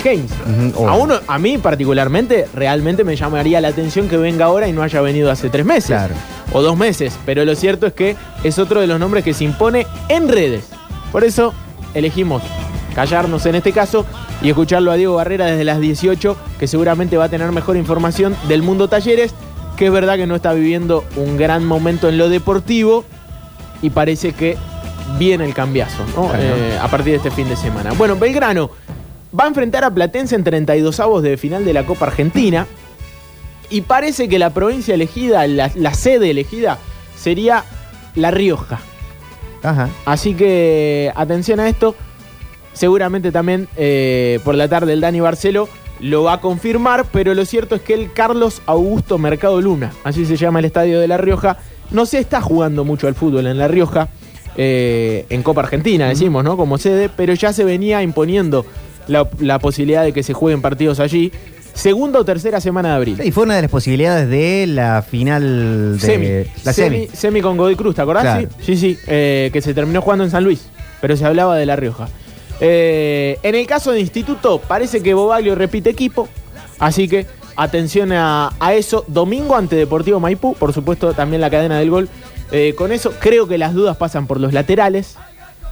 oh. 0.76 0.88
A 0.88 0.96
uno, 0.96 1.16
a 1.28 1.40
mí 1.40 1.58
particularmente, 1.58 2.48
realmente 2.54 3.04
me 3.04 3.16
llamaría 3.16 3.60
la 3.62 3.70
atención 3.70 4.08
que 4.08 4.18
venga 4.18 4.46
ahora 4.46 4.68
y 4.68 4.74
no 4.74 4.84
haya 4.84 5.02
venido 5.02 5.32
hace 5.32 5.50
tres 5.50 5.66
meses. 5.66 5.88
Claro. 5.88 6.14
O 6.54 6.62
dos 6.62 6.78
meses. 6.78 7.18
Pero 7.26 7.44
lo 7.46 7.56
cierto 7.56 7.88
es 7.88 7.94
que 7.94 8.16
es 8.44 8.60
otro 8.60 8.82
de 8.82 8.88
los 8.88 9.00
nombres 9.00 9.24
que 9.24 9.34
se 9.34 9.44
impone 9.44 9.88
en 10.08 10.28
redes. 10.28 10.66
Por 11.12 11.24
eso 11.24 11.54
elegimos 11.94 12.44
callarnos 12.96 13.46
en 13.46 13.55
este 13.55 13.72
caso 13.72 14.05
y 14.41 14.50
escucharlo 14.50 14.91
a 14.91 14.96
Diego 14.96 15.15
Barrera 15.15 15.46
desde 15.46 15.63
las 15.63 15.79
18, 15.79 16.38
que 16.60 16.67
seguramente 16.67 17.17
va 17.17 17.25
a 17.25 17.29
tener 17.29 17.51
mejor 17.51 17.77
información 17.77 18.36
del 18.48 18.62
mundo 18.62 18.88
talleres, 18.88 19.34
que 19.77 19.88
es 19.88 19.91
verdad 19.91 20.15
que 20.15 20.27
no 20.27 20.36
está 20.36 20.53
viviendo 20.53 21.03
un 21.15 21.38
gran 21.38 21.65
momento 21.65 22.10
en 22.10 22.17
lo 22.17 22.29
deportivo 22.29 23.05
y 23.81 23.89
parece 23.89 24.34
que 24.34 24.58
viene 25.17 25.46
el 25.46 25.53
cambiazo. 25.53 26.03
Eh, 26.36 26.77
a 26.79 26.88
partir 26.88 27.12
de 27.12 27.17
este 27.17 27.31
fin 27.31 27.48
de 27.50 27.55
semana. 27.55 27.91
Bueno, 27.93 28.15
Belgrano 28.15 28.72
va 29.38 29.46
a 29.46 29.48
enfrentar 29.48 29.84
a 29.84 29.91
Platense 29.93 30.36
en 30.36 30.43
32 30.43 31.00
avos 31.00 31.24
de 31.24 31.38
final 31.38 31.65
de 31.65 31.74
la 31.74 31.86
Copa 31.86 32.08
Argentina 32.08 32.67
y 33.69 33.81
parece 33.81 34.27
que 34.27 34.39
la 34.39 34.50
provincia 34.50 34.96
elegida, 34.96 35.46
la, 35.48 35.72
la 35.75 35.93
sede 35.93 36.31
elegida, 36.31 36.77
sería 37.15 37.63
La 38.15 38.31
Rioja. 38.31 38.79
Ajá. 39.62 39.89
Así 40.05 40.34
que 40.34 41.12
atención 41.15 41.60
a 41.60 41.67
esto. 41.67 41.96
Seguramente 42.79 43.33
también 43.33 43.67
eh, 43.75 44.39
por 44.45 44.55
la 44.55 44.69
tarde 44.69 44.93
el 44.93 45.01
Dani 45.01 45.19
Barcelo 45.19 45.67
lo 46.00 46.24
va 46.24 46.33
a 46.36 46.39
confirmar, 46.39 47.07
pero 47.12 47.33
lo 47.33 47.43
cierto 47.43 47.75
es 47.75 47.81
que 47.81 47.93
el 47.93 48.13
Carlos 48.13 48.62
Augusto 48.67 49.17
Mercado 49.17 49.59
Luna, 49.59 49.91
así 50.05 50.25
se 50.25 50.38
llama 50.38 50.59
el 50.59 50.65
estadio 50.65 50.98
de 51.01 51.09
La 51.09 51.17
Rioja, 51.17 51.57
no 51.91 52.05
se 52.05 52.19
está 52.19 52.39
jugando 52.39 52.86
mucho 52.86 53.07
al 53.07 53.15
fútbol 53.15 53.48
en 53.48 53.57
La 53.57 53.67
Rioja, 53.67 54.07
eh, 54.55 55.25
en 55.29 55.43
Copa 55.43 55.59
Argentina 55.59 56.07
decimos, 56.07 56.45
¿no? 56.45 56.55
Como 56.55 56.77
sede, 56.77 57.09
pero 57.09 57.33
ya 57.33 57.51
se 57.51 57.65
venía 57.65 58.01
imponiendo 58.01 58.65
la, 59.09 59.27
la 59.39 59.59
posibilidad 59.59 60.05
de 60.05 60.13
que 60.13 60.24
se 60.24 60.31
jueguen 60.31 60.62
partidos 60.62 61.01
allí. 61.01 61.33
Segunda 61.74 62.19
o 62.19 62.24
tercera 62.24 62.62
semana 62.62 62.91
de 62.91 62.95
abril. 62.95 63.21
Y 63.25 63.31
fue 63.31 63.43
una 63.43 63.57
de 63.57 63.63
las 63.63 63.71
posibilidades 63.71 64.29
de 64.29 64.67
la 64.67 65.01
final 65.01 65.98
de 65.98 66.00
Semi. 66.00 66.27
la 66.63 66.71
semi. 66.71 66.98
semi. 67.00 67.07
semi 67.13 67.41
con 67.41 67.57
Godoy 67.57 67.75
Cruz, 67.75 67.95
¿te 67.95 68.01
acordás? 68.03 68.24
Claro. 68.24 68.48
Sí, 68.62 68.77
sí, 68.77 68.95
sí, 68.95 69.00
eh, 69.07 69.50
que 69.51 69.62
se 69.62 69.74
terminó 69.74 70.01
jugando 70.01 70.24
en 70.24 70.31
San 70.31 70.45
Luis, 70.45 70.69
pero 71.01 71.17
se 71.17 71.25
hablaba 71.25 71.57
de 71.57 71.65
La 71.65 71.75
Rioja. 71.75 72.07
Eh, 72.60 73.39
en 73.44 73.56
el 73.56 73.66
caso 73.66 73.92
de 73.92 74.00
Instituto, 74.00 74.60
parece 74.60 75.01
que 75.01 75.13
Bobaglio 75.13 75.56
repite 75.56 75.89
equipo, 75.89 76.28
así 76.78 77.08
que 77.08 77.25
atención 77.56 78.12
a, 78.12 78.54
a 78.60 78.74
eso. 78.74 79.06
Domingo 79.08 79.56
ante 79.56 79.75
Deportivo 79.75 80.20
Maipú, 80.20 80.56
por 80.56 80.74
supuesto 80.74 81.13
también 81.13 81.42
la 81.42 81.50
cadena 81.50 81.80
del 81.80 81.89
gol. 81.89 82.10
Eh, 82.51 82.74
con 82.75 82.92
eso 82.92 83.13
creo 83.20 83.48
que 83.48 83.58
las 83.58 83.74
dudas 83.74 83.96
pasan 83.98 84.25
por 84.25 84.39
los 84.39 84.54
laterales 84.54 85.18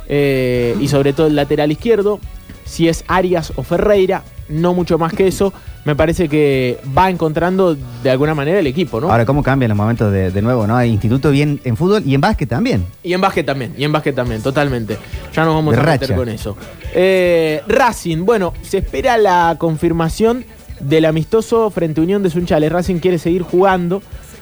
eh, 0.09 0.75
y 0.79 0.87
sobre 0.87 1.13
todo 1.13 1.27
el 1.27 1.35
lateral 1.35 1.71
izquierdo. 1.71 2.19
Si 2.65 2.89
es 2.89 3.05
Arias 3.07 3.53
o 3.55 3.63
Ferreira, 3.63 4.23
no 4.49 4.73
mucho 4.73 4.97
más 4.97 5.13
que 5.13 5.27
eso. 5.27 5.53
Me 5.85 5.95
parece 5.95 6.27
que 6.27 6.77
va 6.97 7.09
encontrando 7.09 7.77
de 8.03 8.09
alguna 8.09 8.35
manera 8.35 8.59
el 8.59 8.67
equipo, 8.67 8.99
¿no? 8.99 9.09
Ahora, 9.09 9.25
¿cómo 9.25 9.41
cambian 9.41 9.69
los 9.69 9.77
momentos 9.77 10.11
de, 10.11 10.31
de 10.31 10.41
nuevo, 10.41 10.67
no? 10.67 10.75
Hay 10.75 10.89
instituto 10.89 11.31
bien 11.31 11.61
en 11.63 11.77
fútbol 11.77 12.03
y 12.05 12.13
en 12.13 12.19
básquet 12.19 12.49
también. 12.49 12.85
Y 13.03 13.13
en 13.13 13.21
básquet 13.21 13.45
también, 13.45 13.73
y 13.77 13.85
en 13.85 13.93
básquet 13.93 14.13
también, 14.13 14.41
totalmente. 14.41 14.97
Ya 15.33 15.45
nos 15.45 15.55
vamos 15.55 15.73
De 15.73 15.79
a 15.79 15.83
meter 15.85 16.01
racha. 16.09 16.15
con 16.17 16.27
eso. 16.27 16.57
Eh, 16.93 17.61
Racing, 17.69 18.25
bueno, 18.25 18.53
se 18.63 18.79
espera 18.79 19.17
la 19.17 19.55
confirmación 19.57 20.43
del 20.81 21.05
amistoso 21.05 21.69
frente 21.69 22.01
a 22.01 22.03
Unión 22.03 22.21
de 22.21 22.31
Sunchales. 22.31 22.69
Racing 22.69 22.99
quiere 22.99 23.17
seguir 23.17 23.43
jugando 23.43 24.01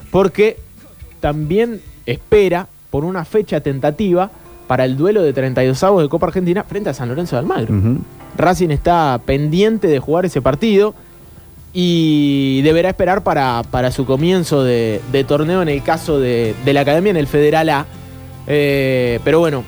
porque 0.09 0.57
también 1.19 1.79
espera 2.07 2.67
por 2.89 3.05
una 3.05 3.23
fecha 3.23 3.61
tentativa 3.61 4.31
para 4.67 4.85
el 4.85 4.97
duelo 4.97 5.21
de 5.23 5.33
32 5.33 5.83
avos 5.83 6.01
de 6.01 6.09
Copa 6.09 6.27
Argentina 6.27 6.63
frente 6.63 6.89
a 6.89 6.93
San 6.93 7.09
Lorenzo 7.09 7.35
de 7.35 7.39
Almagro. 7.39 7.73
Racing 8.37 8.69
está 8.69 9.19
pendiente 9.25 9.87
de 9.87 9.99
jugar 9.99 10.25
ese 10.25 10.41
partido 10.41 10.93
y 11.73 12.61
deberá 12.61 12.89
esperar 12.89 13.21
para, 13.23 13.61
para 13.69 13.91
su 13.91 14.05
comienzo 14.05 14.63
de, 14.63 15.01
de 15.11 15.23
torneo 15.23 15.61
en 15.61 15.69
el 15.69 15.83
caso 15.83 16.19
de, 16.19 16.55
de 16.63 16.73
la 16.73 16.81
academia 16.81 17.11
en 17.11 17.17
el 17.17 17.27
Federal 17.27 17.69
A. 17.69 17.85
Eh, 18.47 19.19
pero 19.23 19.39
bueno, 19.39 19.63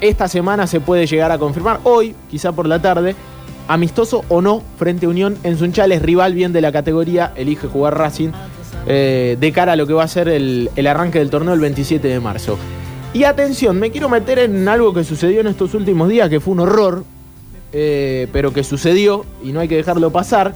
esta 0.00 0.28
semana 0.28 0.66
se 0.66 0.80
puede 0.80 1.06
llegar 1.06 1.30
a 1.30 1.38
confirmar, 1.38 1.80
hoy, 1.84 2.14
quizá 2.30 2.52
por 2.52 2.66
la 2.66 2.80
tarde, 2.80 3.14
amistoso 3.66 4.24
o 4.28 4.40
no, 4.40 4.62
frente 4.78 5.06
a 5.06 5.08
Unión 5.10 5.36
en 5.42 5.58
Sunchales, 5.58 6.00
rival 6.00 6.32
bien 6.34 6.52
de 6.52 6.60
la 6.60 6.72
categoría, 6.72 7.32
elige 7.36 7.66
jugar 7.66 7.98
Racing 7.98 8.30
eh, 8.86 9.36
de 9.38 9.52
cara 9.52 9.72
a 9.72 9.76
lo 9.76 9.86
que 9.86 9.92
va 9.92 10.04
a 10.04 10.08
ser 10.08 10.28
el, 10.28 10.70
el 10.76 10.86
arranque 10.86 11.18
del 11.18 11.28
torneo 11.28 11.52
el 11.52 11.60
27 11.60 12.08
de 12.08 12.20
marzo. 12.20 12.58
Y 13.14 13.24
atención, 13.24 13.78
me 13.80 13.90
quiero 13.90 14.08
meter 14.08 14.38
en 14.38 14.68
algo 14.68 14.92
que 14.92 15.02
sucedió 15.02 15.40
en 15.40 15.46
estos 15.46 15.74
últimos 15.74 16.08
días, 16.08 16.28
que 16.28 16.40
fue 16.40 16.52
un 16.52 16.60
horror, 16.60 17.04
eh, 17.72 18.28
pero 18.32 18.52
que 18.52 18.62
sucedió 18.62 19.24
y 19.42 19.52
no 19.52 19.60
hay 19.60 19.68
que 19.68 19.76
dejarlo 19.76 20.10
pasar, 20.10 20.54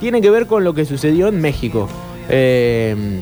tiene 0.00 0.20
que 0.20 0.30
ver 0.30 0.46
con 0.46 0.64
lo 0.64 0.72
que 0.74 0.84
sucedió 0.86 1.28
en 1.28 1.40
México. 1.40 1.88
Eh, 2.28 3.20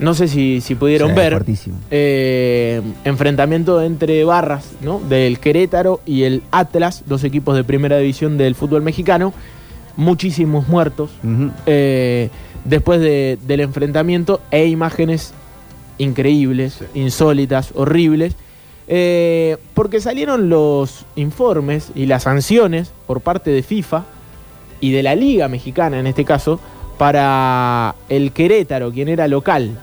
no 0.00 0.14
sé 0.14 0.28
si, 0.28 0.60
si 0.60 0.74
pudieron 0.74 1.10
Sí, 1.10 1.16
ver. 1.16 1.44
eh, 1.90 2.82
enfrentamiento 3.04 3.80
entre 3.82 4.24
barras, 4.24 4.72
¿no? 4.80 5.00
Del 5.00 5.38
Querétaro 5.38 6.00
y 6.04 6.24
el 6.24 6.42
Atlas, 6.50 7.04
dos 7.06 7.24
equipos 7.24 7.56
de 7.56 7.64
primera 7.64 7.98
división 7.98 8.36
del 8.36 8.54
fútbol 8.54 8.82
mexicano. 8.82 9.32
Muchísimos 9.96 10.68
muertos 10.68 11.10
después 12.64 13.00
de- 13.00 13.38
del 13.46 13.60
enfrentamiento 13.60 14.40
e 14.50 14.66
imágenes 14.66 15.32
increíbles, 15.98 16.80
insólitas, 16.94 17.72
horribles. 17.74 18.34
eh, 18.90 19.58
porque 19.74 20.00
salieron 20.00 20.48
los 20.48 21.04
informes 21.14 21.90
y 21.94 22.06
las 22.06 22.22
sanciones 22.22 22.92
por 23.06 23.20
parte 23.20 23.50
de 23.50 23.62
FIFA 23.62 24.04
y 24.80 24.92
de 24.92 25.02
la 25.02 25.14
Liga 25.14 25.46
Mexicana 25.48 25.98
en 26.00 26.06
este 26.06 26.24
caso 26.24 26.58
para 26.98 27.94
el 28.08 28.32
Querétaro, 28.32 28.90
quien 28.90 29.08
era 29.08 29.28
local. 29.28 29.78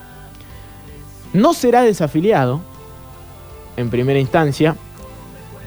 No 1.33 1.53
será 1.53 1.81
desafiliado 1.81 2.61
en 3.77 3.89
primera 3.89 4.19
instancia. 4.19 4.75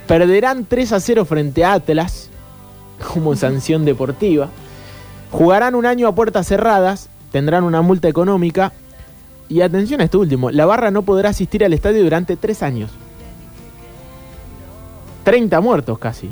Perderán 0.06 0.66
3 0.66 0.92
a 0.92 1.00
0 1.00 1.24
frente 1.24 1.64
a 1.64 1.74
Atlas 1.74 2.30
como 3.12 3.34
sanción 3.36 3.84
deportiva. 3.84 4.48
Jugarán 5.30 5.74
un 5.74 5.86
año 5.86 6.08
a 6.08 6.14
puertas 6.14 6.46
cerradas, 6.46 7.08
tendrán 7.32 7.64
una 7.64 7.82
multa 7.82 8.08
económica. 8.08 8.72
Y 9.48 9.60
atención 9.62 10.00
a 10.00 10.04
esto 10.04 10.18
último, 10.20 10.50
la 10.50 10.66
barra 10.66 10.90
no 10.90 11.02
podrá 11.02 11.30
asistir 11.30 11.64
al 11.64 11.72
estadio 11.72 12.02
durante 12.02 12.36
tres 12.36 12.62
años. 12.62 12.90
30 15.24 15.60
muertos 15.60 15.98
casi 15.98 16.30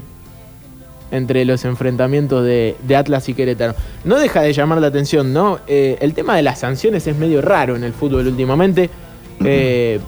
entre 1.11 1.45
los 1.45 1.65
enfrentamientos 1.65 2.45
de, 2.45 2.77
de 2.83 2.97
Atlas 2.97 3.29
y 3.29 3.35
Querétaro. 3.35 3.75
No 4.05 4.19
deja 4.19 4.41
de 4.43 4.53
llamar 4.53 4.79
la 4.81 4.89
atención, 4.89 5.33
¿no? 5.33 5.61
Eh, 5.69 5.97
el 6.01 6.15
tema 6.15 6.35
de 6.37 6.43
las 6.43 6.59
sanciones 6.61 7.07
es 7.07 7.17
medio 7.17 7.41
raro 7.43 7.77
en 7.77 7.85
el 7.85 7.93
fútbol 7.93 8.27
últimamente. 8.27 8.91
Eh, 9.45 10.01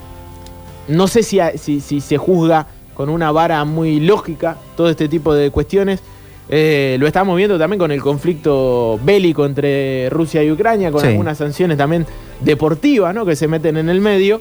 no 0.89 1.07
sé 1.07 1.23
si, 1.23 1.39
si, 1.57 1.81
si 1.81 2.01
se 2.01 2.17
juzga 2.19 2.67
con 2.95 3.11
una 3.11 3.31
vara 3.31 3.65
muy 3.65 4.01
lógica 4.01 4.57
todo 4.77 4.89
este 4.91 5.09
tipo 5.09 5.33
de 5.35 5.51
cuestiones. 5.51 6.01
Eh, 6.49 6.97
lo 6.99 7.07
estamos 7.07 7.37
viendo 7.37 7.59
también 7.59 7.79
con 7.79 7.93
el 7.93 8.01
conflicto 8.03 8.99
bélico 9.05 9.45
entre 9.47 10.09
Rusia 10.11 10.43
y 10.43 10.51
Ucrania, 10.51 10.91
con 10.91 11.03
Sí. 11.03 11.09
algunas 11.09 11.39
sanciones 11.39 11.77
también 11.79 12.07
deportivas 12.41 13.15
¿no? 13.15 13.25
que 13.27 13.37
se 13.37 13.49
meten 13.49 13.77
en 13.77 13.89
el 13.89 14.01
medio. 14.01 14.41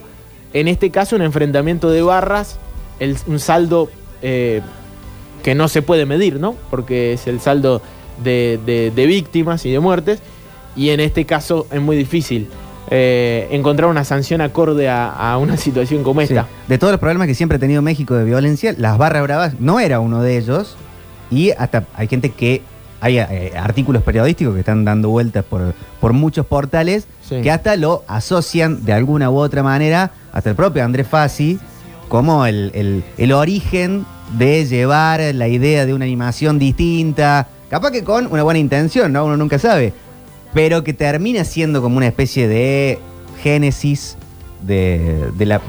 En 0.52 0.68
este 0.68 0.90
caso, 0.90 1.16
un 1.16 1.22
enfrentamiento 1.22 1.90
de 1.90 2.02
barras, 2.02 2.58
el- 3.00 3.16
un 3.26 3.38
saldo 3.40 3.90
eh, 4.22 4.60
que 5.42 5.54
no 5.54 5.68
se 5.68 5.82
puede 5.82 6.06
medir, 6.06 6.40
¿no? 6.40 6.54
Porque 6.70 7.12
es 7.12 7.26
el 7.26 7.40
saldo 7.40 7.80
de, 8.24 8.58
de- 8.66 8.90
de 8.94 9.06
víctimas 9.06 9.64
y 9.66 9.70
de 9.70 9.78
muertes. 9.80 10.20
Y 10.74 10.90
en 10.90 11.00
este 11.00 11.24
caso 11.24 11.66
es 11.70 11.80
muy 11.80 11.96
difícil 11.96 12.48
eh, 12.90 13.48
encontrar 13.50 13.90
una 13.90 14.04
sanción 14.04 14.40
acorde 14.40 14.88
a, 14.88 15.08
a 15.10 15.36
una 15.38 15.56
situación 15.58 16.02
como 16.02 16.20
Sí. 16.22 16.28
esta. 16.32 16.46
De 16.68 16.78
todos 16.78 16.92
los 16.92 17.00
problemas 17.00 17.26
que 17.26 17.34
siempre 17.34 17.56
ha 17.56 17.58
tenido 17.58 17.82
México 17.82 18.14
de 18.14 18.24
violencia, 18.24 18.74
las 18.78 18.96
barras 18.96 19.22
bravas 19.22 19.60
no 19.60 19.78
era 19.80 20.00
uno 20.00 20.22
de 20.22 20.38
ellos. 20.38 20.76
Y 21.30 21.50
hasta 21.50 21.84
hay 21.94 22.08
gente 22.08 22.30
que. 22.30 22.62
Hay 23.00 23.18
eh, 23.18 23.52
artículos 23.56 24.02
periodísticos 24.02 24.54
que 24.54 24.60
están 24.60 24.84
dando 24.84 25.08
vueltas 25.10 25.44
por, 25.44 25.74
por 26.00 26.12
muchos 26.12 26.46
portales 26.46 27.06
Sí. 27.28 27.42
que 27.42 27.50
hasta 27.50 27.76
lo 27.76 28.04
asocian 28.08 28.84
de 28.86 28.92
alguna 28.94 29.30
u 29.30 29.36
otra 29.36 29.62
manera, 29.62 30.10
hasta 30.32 30.50
el 30.50 30.56
propio 30.56 30.82
Andrés 30.84 31.06
Fassi, 31.06 31.58
como 32.08 32.46
el, 32.46 32.70
el- 32.74 33.04
el 33.18 33.32
origen 33.32 34.06
de 34.38 34.64
llevar 34.64 35.20
la 35.34 35.46
idea 35.48 35.84
de 35.86 35.92
una 35.94 36.06
animación 36.06 36.58
distinta, 36.58 37.46
capaz 37.70 37.90
que 37.90 38.02
con 38.02 38.26
una 38.32 38.42
buena 38.42 38.58
intención, 38.58 39.12
¿no? 39.12 39.26
Uno 39.26 39.36
nunca 39.36 39.58
sabe, 39.58 39.92
pero 40.54 40.82
que 40.84 40.94
termina 40.94 41.44
siendo 41.44 41.82
como 41.82 41.98
una 41.98 42.06
especie 42.06 42.48
de 42.48 42.98
génesis 43.42 44.16
de, 44.62 45.30
de 45.36 45.46
la, 45.46 45.60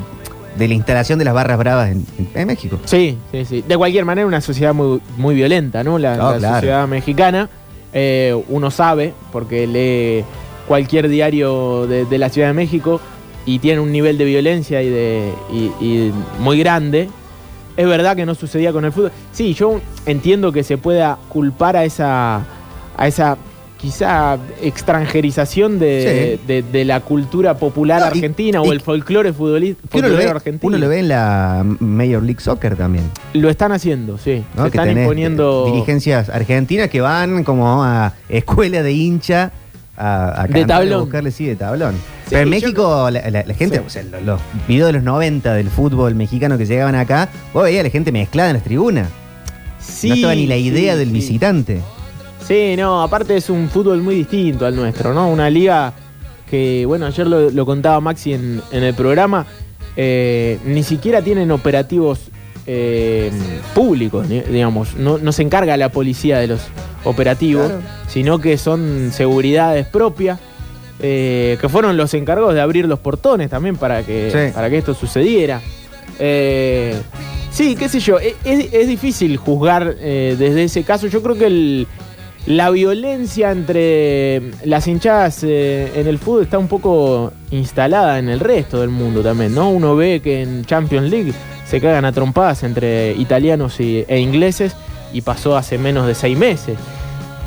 de 0.60 0.68
la 0.68 0.74
instalación 0.76 1.18
de 1.18 1.26
las 1.26 1.34
barras 1.34 1.58
bravas 1.58 1.90
en, 1.90 2.06
en 2.36 2.48
México. 2.48 2.78
Sí, 2.86 3.18
sí, 3.32 3.46
sí. 3.46 3.64
De 3.68 3.76
cualquier 3.78 4.06
manera, 4.06 4.28
una 4.28 4.42
sociedad 4.42 4.74
muy, 4.76 5.02
muy 5.18 5.34
violenta, 5.34 5.84
¿no? 5.84 5.98
La, 5.98 6.16
claro. 6.16 6.56
sociedad 6.56 6.88
mexicana. 6.88 7.50
Eh, 7.94 8.40
uno 8.50 8.70
sabe, 8.70 9.14
porque 9.32 9.66
lee 9.66 10.24
cualquier 10.68 11.10
diario 11.10 11.88
de, 11.88 12.06
de 12.06 12.18
la 12.20 12.30
Ciudad 12.30 12.50
de 12.50 12.54
México 12.54 13.02
y 13.46 13.58
tiene 13.58 13.80
un 13.80 13.92
nivel 13.92 14.18
de 14.20 14.26
violencia 14.26 14.84
y 14.84 14.90
de 14.90 15.34
y- 15.52 15.72
y 15.84 16.12
muy 16.40 16.60
grande. 16.60 17.10
Es 17.78 17.88
verdad 17.88 18.16
que 18.16 18.26
no 18.26 18.36
sucedía 18.36 18.72
con 18.74 18.86
el 18.86 18.92
fútbol. 18.92 19.12
Sí, 19.32 19.54
yo 19.54 19.80
entiendo 20.06 20.52
que 20.52 20.64
se 20.64 20.78
pueda 20.78 21.18
culpar 21.30 21.78
a 21.78 21.86
esa, 21.86 22.44
a 22.98 23.08
esa 23.08 23.38
quizá 23.80 24.38
extranjerización 24.62 25.80
de, 25.80 26.38
Sí. 26.40 26.46
de- 26.48 26.62
de 26.64 26.86
la 26.86 27.00
cultura 27.00 27.58
popular 27.58 28.02
No, 28.02 28.08
argentina 28.08 28.60
y- 28.64 28.68
o 28.68 28.72
el 28.74 28.82
folclore 28.82 29.32
uno, 29.40 29.52
ve, 30.18 30.28
argentino. 30.28 30.68
uno 30.68 30.78
lo 30.78 30.90
ve 30.90 31.00
en 31.00 31.08
la 31.08 31.66
Major 31.80 32.22
League 32.24 32.42
Soccer 32.42 32.76
también. 32.76 33.06
Lo 33.34 33.50
están 33.50 33.72
haciendo, 33.72 34.18
sí. 34.18 34.44
¿no? 34.56 34.66
Se 34.66 34.72
que 34.72 34.78
están 34.80 34.98
imponiendo. 34.98 35.66
dirigencias 35.68 36.30
argentinas 36.30 36.90
que 36.90 37.00
van 37.02 37.44
como 37.44 37.84
a 37.84 38.14
escuela 38.28 38.84
de 38.84 38.92
hincha 38.92 39.52
a, 39.96 40.42
a 40.44 40.48
De 40.48 40.54
cantar, 40.54 40.68
tablón. 40.80 40.94
a 40.94 41.02
buscarle, 41.04 41.32
sí, 41.32 41.46
de 41.46 41.56
tablón. 41.56 41.94
Sí, 41.96 42.00
Pero 42.32 42.42
en 42.42 42.46
yo- 42.48 42.50
México, 42.52 43.10
la, 43.12 43.30
la- 43.30 43.44
la 43.46 43.54
gente, 43.54 43.78
Sí. 43.78 43.84
o 43.86 43.90
sea, 43.90 44.04
lo- 44.04 44.22
los, 44.22 44.42
videos 44.68 44.88
de 44.88 44.94
los 44.94 45.04
90 45.04 45.54
del 45.54 45.70
fútbol 45.70 46.16
mexicano 46.16 46.58
que 46.58 46.66
llegaban 46.66 46.96
acá, 46.96 47.30
vos 47.54 47.64
veías 47.64 47.82
a 47.82 47.84
la 47.84 47.90
gente 47.90 48.12
mezclada 48.12 48.50
en 48.50 48.56
las 48.56 48.64
tribunas. 48.64 49.08
Sí, 49.80 50.10
no 50.10 50.16
estaba 50.16 50.36
ni 50.36 50.48
la 50.48 50.58
idea 50.58 50.96
del 50.96 51.08
sí. 51.08 51.14
visitante. 51.14 51.82
Sí, 52.50 52.76
no, 52.76 53.04
aparte 53.04 53.38
es 53.38 53.50
un 53.52 53.70
fútbol 53.70 54.02
muy 54.02 54.16
distinto 54.16 54.66
al 54.66 54.76
nuestro, 54.76 55.14
¿no? 55.14 55.30
Una 55.30 55.50
liga 55.52 55.94
que, 56.50 56.84
bueno, 56.88 57.06
ayer 57.06 57.28
lo, 57.28 57.52
lo 57.52 57.66
contaba 57.66 58.02
Maxi 58.02 58.34
en, 58.34 58.60
en 58.72 58.84
el 58.84 58.96
programa, 58.96 59.46
eh, 59.96 60.58
ni 60.66 60.82
siquiera 60.82 61.22
tienen 61.22 61.52
operativos 61.52 62.20
eh, 62.66 63.32
públicos, 63.76 64.28
digamos. 64.28 64.96
No, 64.96 65.20
no 65.20 65.32
se 65.32 65.44
encarga 65.44 65.78
la 65.78 65.90
policía 65.90 66.40
de 66.40 66.48
los 66.48 66.62
operativos, 67.04 67.68
Claro. 67.68 67.82
sino 68.08 68.40
que 68.40 68.58
son 68.58 69.12
seguridades 69.14 69.86
propias. 69.86 70.40
eh, 71.02 71.58
que 71.62 71.70
fueron 71.70 71.96
los 71.96 72.14
encargados 72.14 72.54
de 72.54 72.60
abrir 72.60 72.86
los 72.86 73.00
portones 73.00 73.50
también 73.50 73.78
para 73.78 74.04
que, 74.04 74.32
Sí. 74.34 74.52
para 74.54 74.70
que 74.70 74.80
esto 74.80 74.94
sucediera. 74.94 75.62
Eh, 76.20 76.94
sí, 77.52 77.76
qué 77.78 77.88
sé 77.88 78.02
yo, 78.02 78.20
e- 78.20 78.36
es, 78.44 78.74
es 78.74 78.88
difícil 78.90 79.38
juzgar 79.38 79.96
eh, 80.00 80.36
desde 80.38 80.66
ese 80.66 80.84
caso. 80.84 81.08
Yo 81.08 81.22
creo 81.24 81.38
que 81.38 81.46
el- 81.46 81.88
la 82.46 82.70
violencia 82.72 83.52
entre 83.52 84.42
las 84.66 84.88
hinchadas 84.88 85.44
eh, 85.44 85.92
en 85.96 86.08
el 86.08 86.18
fútbol 86.18 86.44
está 86.44 86.58
un 86.58 86.68
poco 86.68 87.32
instalada 87.52 88.18
en 88.20 88.30
el 88.30 88.40
resto 88.40 88.80
del 88.82 88.90
mundo 88.90 89.22
también, 89.22 89.54
¿no? 89.54 89.70
Uno 89.70 89.96
ve 89.96 90.22
que 90.24 90.42
en 90.42 90.66
Champions 90.66 91.10
League 91.12 91.34
se 91.68 91.80
cagan 91.82 92.06
a 92.06 92.12
trompadas 92.12 92.64
entre 92.64 93.14
italianos 93.14 93.80
y- 93.80 94.04
e 94.08 94.20
ingleses 94.20 94.74
y 95.14 95.22
pasó 95.22 95.56
hace 95.58 95.78
menos 95.78 96.08
de 96.08 96.16
seis 96.16 96.38
meses. 96.38 96.78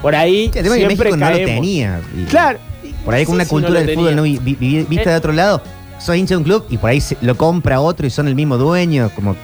Por 0.02 0.14
ahí 0.14 0.50
Sí, 0.52 0.60
siempre 0.62 0.86
México 0.86 1.16
no 1.16 1.26
lo 1.26 1.32
caemos. 1.32 1.46
tenía. 1.54 2.00
Y 2.16 2.24
Claro. 2.24 2.58
Por 3.04 3.14
ahí 3.14 3.24
con 3.24 3.32
Sí, 3.32 3.36
una 3.36 3.44
sí, 3.44 3.50
cultura 3.50 3.80
no 3.80 3.86
del 3.86 3.94
fútbol 3.96 4.08
tenía. 4.10 4.16
no 4.16 4.22
vi- 4.22 4.38
vi- 4.38 4.54
vi- 4.54 4.82
vista 4.84 5.10
Eh. 5.10 5.12
de 5.12 5.16
otro 5.18 5.32
lado, 5.32 5.62
sos 5.98 6.14
hincha 6.16 6.34
de 6.34 6.38
un 6.38 6.44
club 6.44 6.64
y 6.70 6.76
por 6.76 6.90
ahí 6.90 7.00
se- 7.00 7.16
lo 7.22 7.36
compra 7.36 7.80
otro 7.80 8.06
y 8.06 8.10
son 8.10 8.28
el 8.28 8.34
mismo 8.36 8.58
dueño, 8.58 9.10
como 9.16 9.34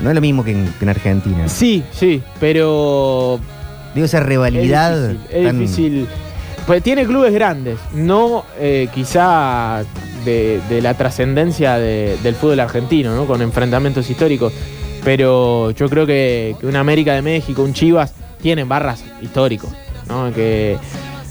no 0.00 0.08
es 0.10 0.14
lo 0.14 0.20
mismo 0.20 0.44
que 0.44 0.52
en, 0.52 0.72
que 0.78 0.84
en 0.84 0.88
Argentina. 0.90 1.48
Sí, 1.48 1.82
sí, 1.92 2.22
pero 2.40 3.40
Digo, 3.96 4.04
esa 4.04 4.20
rivalidad. 4.20 5.10
Es 5.10 5.10
difícil. 5.10 5.28
es 5.36 5.46
tan- 5.46 5.58
difícil. 5.58 6.08
Pues 6.68 6.82
tiene 6.82 7.04
clubes 7.06 7.32
grandes, 7.32 7.78
no 7.94 8.44
eh, 8.60 8.88
quizá 8.94 9.82
de, 10.24 10.60
de 10.68 10.80
la 10.82 10.94
trascendencia 10.94 11.78
de- 11.78 12.16
del 12.22 12.34
fútbol 12.36 12.60
argentino, 12.60 13.14
¿no? 13.16 13.26
Con 13.26 13.42
enfrentamientos 13.42 14.08
históricos. 14.10 14.52
Pero 15.04 15.70
yo 15.70 15.88
creo 15.88 16.06
que, 16.06 16.56
que 16.60 16.66
un 16.66 16.74
América 16.76 17.14
de 17.14 17.22
México, 17.22 17.62
un 17.62 17.72
Chivas, 17.72 18.12
tienen 18.42 18.68
barras 18.68 19.04
históricos, 19.22 19.70
¿no? 20.08 20.32
Que, 20.34 20.76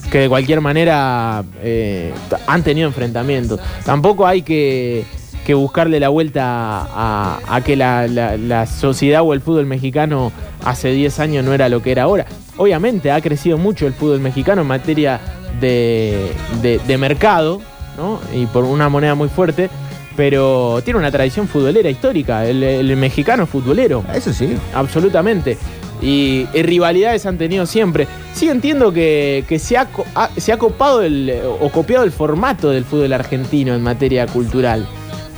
que 0.10 0.20
de 0.20 0.30
cualquier 0.30 0.62
manera 0.62 1.44
eh, 1.62 2.14
han 2.48 2.64
tenido 2.64 2.88
enfrentamientos. 2.88 3.60
Tampoco 3.84 4.26
hay 4.26 4.42
que, 4.44 5.04
que 5.46 5.54
buscarle 5.54 6.00
la 6.00 6.08
vuelta 6.08 6.44
a, 6.46 7.40
a 7.50 7.62
que 7.62 7.76
la, 7.76 8.08
la- 8.08 8.38
la 8.38 8.66
sociedad 8.66 9.22
o 9.24 9.34
el 9.34 9.42
fútbol 9.42 9.66
mexicano 9.66 10.32
hace 10.64 10.92
10 10.94 11.20
años 11.20 11.44
no 11.44 11.52
era 11.54 11.68
lo 11.68 11.82
que 11.82 11.92
era 11.92 12.04
ahora. 12.04 12.26
Obviamente 12.58 13.12
ha 13.12 13.20
crecido 13.22 13.58
mucho 13.58 13.86
el 13.88 13.94
fútbol 13.94 14.20
mexicano 14.20 14.62
en 14.62 14.68
materia 14.68 15.20
de, 15.60 16.32
de- 16.62 16.80
de 16.80 16.98
mercado, 16.98 17.62
¿no? 17.98 18.20
Y 18.34 18.46
por 18.46 18.64
una 18.64 18.88
moneda 18.90 19.16
muy 19.16 19.30
fuerte, 19.30 19.70
pero 20.16 20.82
tiene 20.84 21.00
una 21.00 21.12
tradición 21.12 21.48
futbolera 21.48 21.90
histórica. 21.90 22.46
El, 22.46 22.64
el 22.64 22.96
mexicano 22.98 23.46
futbolero. 23.46 24.04
Eso 24.14 24.32
sí. 24.32 24.56
Absolutamente. 24.74 25.58
Y, 26.02 26.46
y 26.54 26.62
rivalidades 26.62 27.26
han 27.26 27.38
tenido 27.38 27.66
siempre. 27.66 28.08
Sí 28.34 28.50
entiendo 28.50 28.92
que, 28.94 29.46
que 29.48 29.60
se, 29.60 29.78
ha, 29.78 29.88
se 30.38 30.52
ha 30.52 30.58
copado 30.58 31.02
el, 31.02 31.34
o 31.62 31.70
copiado 31.70 32.04
el 32.04 32.12
formato 32.12 32.70
del 32.70 32.84
fútbol 32.84 33.14
argentino 33.14 33.74
en 33.74 33.82
materia 33.82 34.28
cultural. 34.28 34.86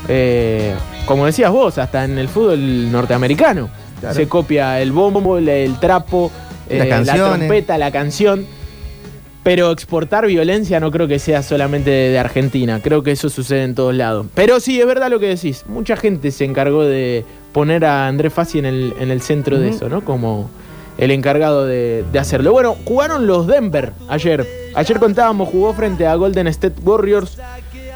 Eh, 0.08 0.74
como 1.06 1.26
decías 1.26 1.52
vos, 1.52 1.78
hasta 1.78 2.06
en 2.06 2.18
el 2.18 2.28
fútbol 2.28 2.92
norteamericano. 2.92 3.70
Claro. 4.00 4.16
Se 4.16 4.28
copia 4.28 4.80
el 4.82 4.92
bombo, 4.92 5.38
el, 5.38 5.48
el 5.50 5.80
trapo, 5.80 6.32
eh, 6.70 7.04
la 7.06 7.16
trompeta, 7.16 7.78
la 7.78 7.92
canción. 7.92 8.46
Pero 9.44 9.72
exportar 9.72 10.28
violencia 10.28 10.80
no 10.82 10.92
creo 10.92 11.08
que 11.08 11.20
sea 11.20 11.42
solamente 11.42 11.90
de, 11.90 12.10
de 12.10 12.20
Argentina. 12.20 12.82
Creo 12.84 13.02
que 13.02 13.12
eso 13.12 13.30
sucede 13.30 13.64
en 13.64 13.76
todos 13.76 13.96
lados. 13.96 14.26
Pero 14.34 14.60
sí, 14.60 14.80
es 14.82 14.86
verdad 14.86 15.10
lo 15.10 15.20
que 15.20 15.28
decís. 15.28 15.64
Mucha 15.68 15.96
gente 15.96 16.32
se 16.32 16.44
encargó 16.44 16.84
de 16.84 17.24
poner 17.54 17.86
a 17.86 18.08
Andrés 18.08 18.34
Fassi 18.34 18.60
en 18.60 18.66
el, 18.66 18.94
en 19.00 19.10
el 19.10 19.22
centro 19.22 19.58
de 19.58 19.70
eso, 19.70 19.88
¿no? 19.88 20.04
Como 20.04 20.50
el 20.98 21.12
encargado 21.12 21.66
de, 21.66 22.04
de 22.12 22.20
hacerlo. 22.20 22.52
Bueno, 22.52 22.76
jugaron 22.84 23.26
los 23.26 23.48
Denver 23.48 23.94
ayer. 24.10 24.46
Ayer 24.76 25.00
contábamos, 25.00 25.48
jugó 25.48 25.74
frente 25.74 26.06
a 26.06 26.16
Golden 26.16 26.48
State 26.48 26.82
Warriors. 26.84 27.38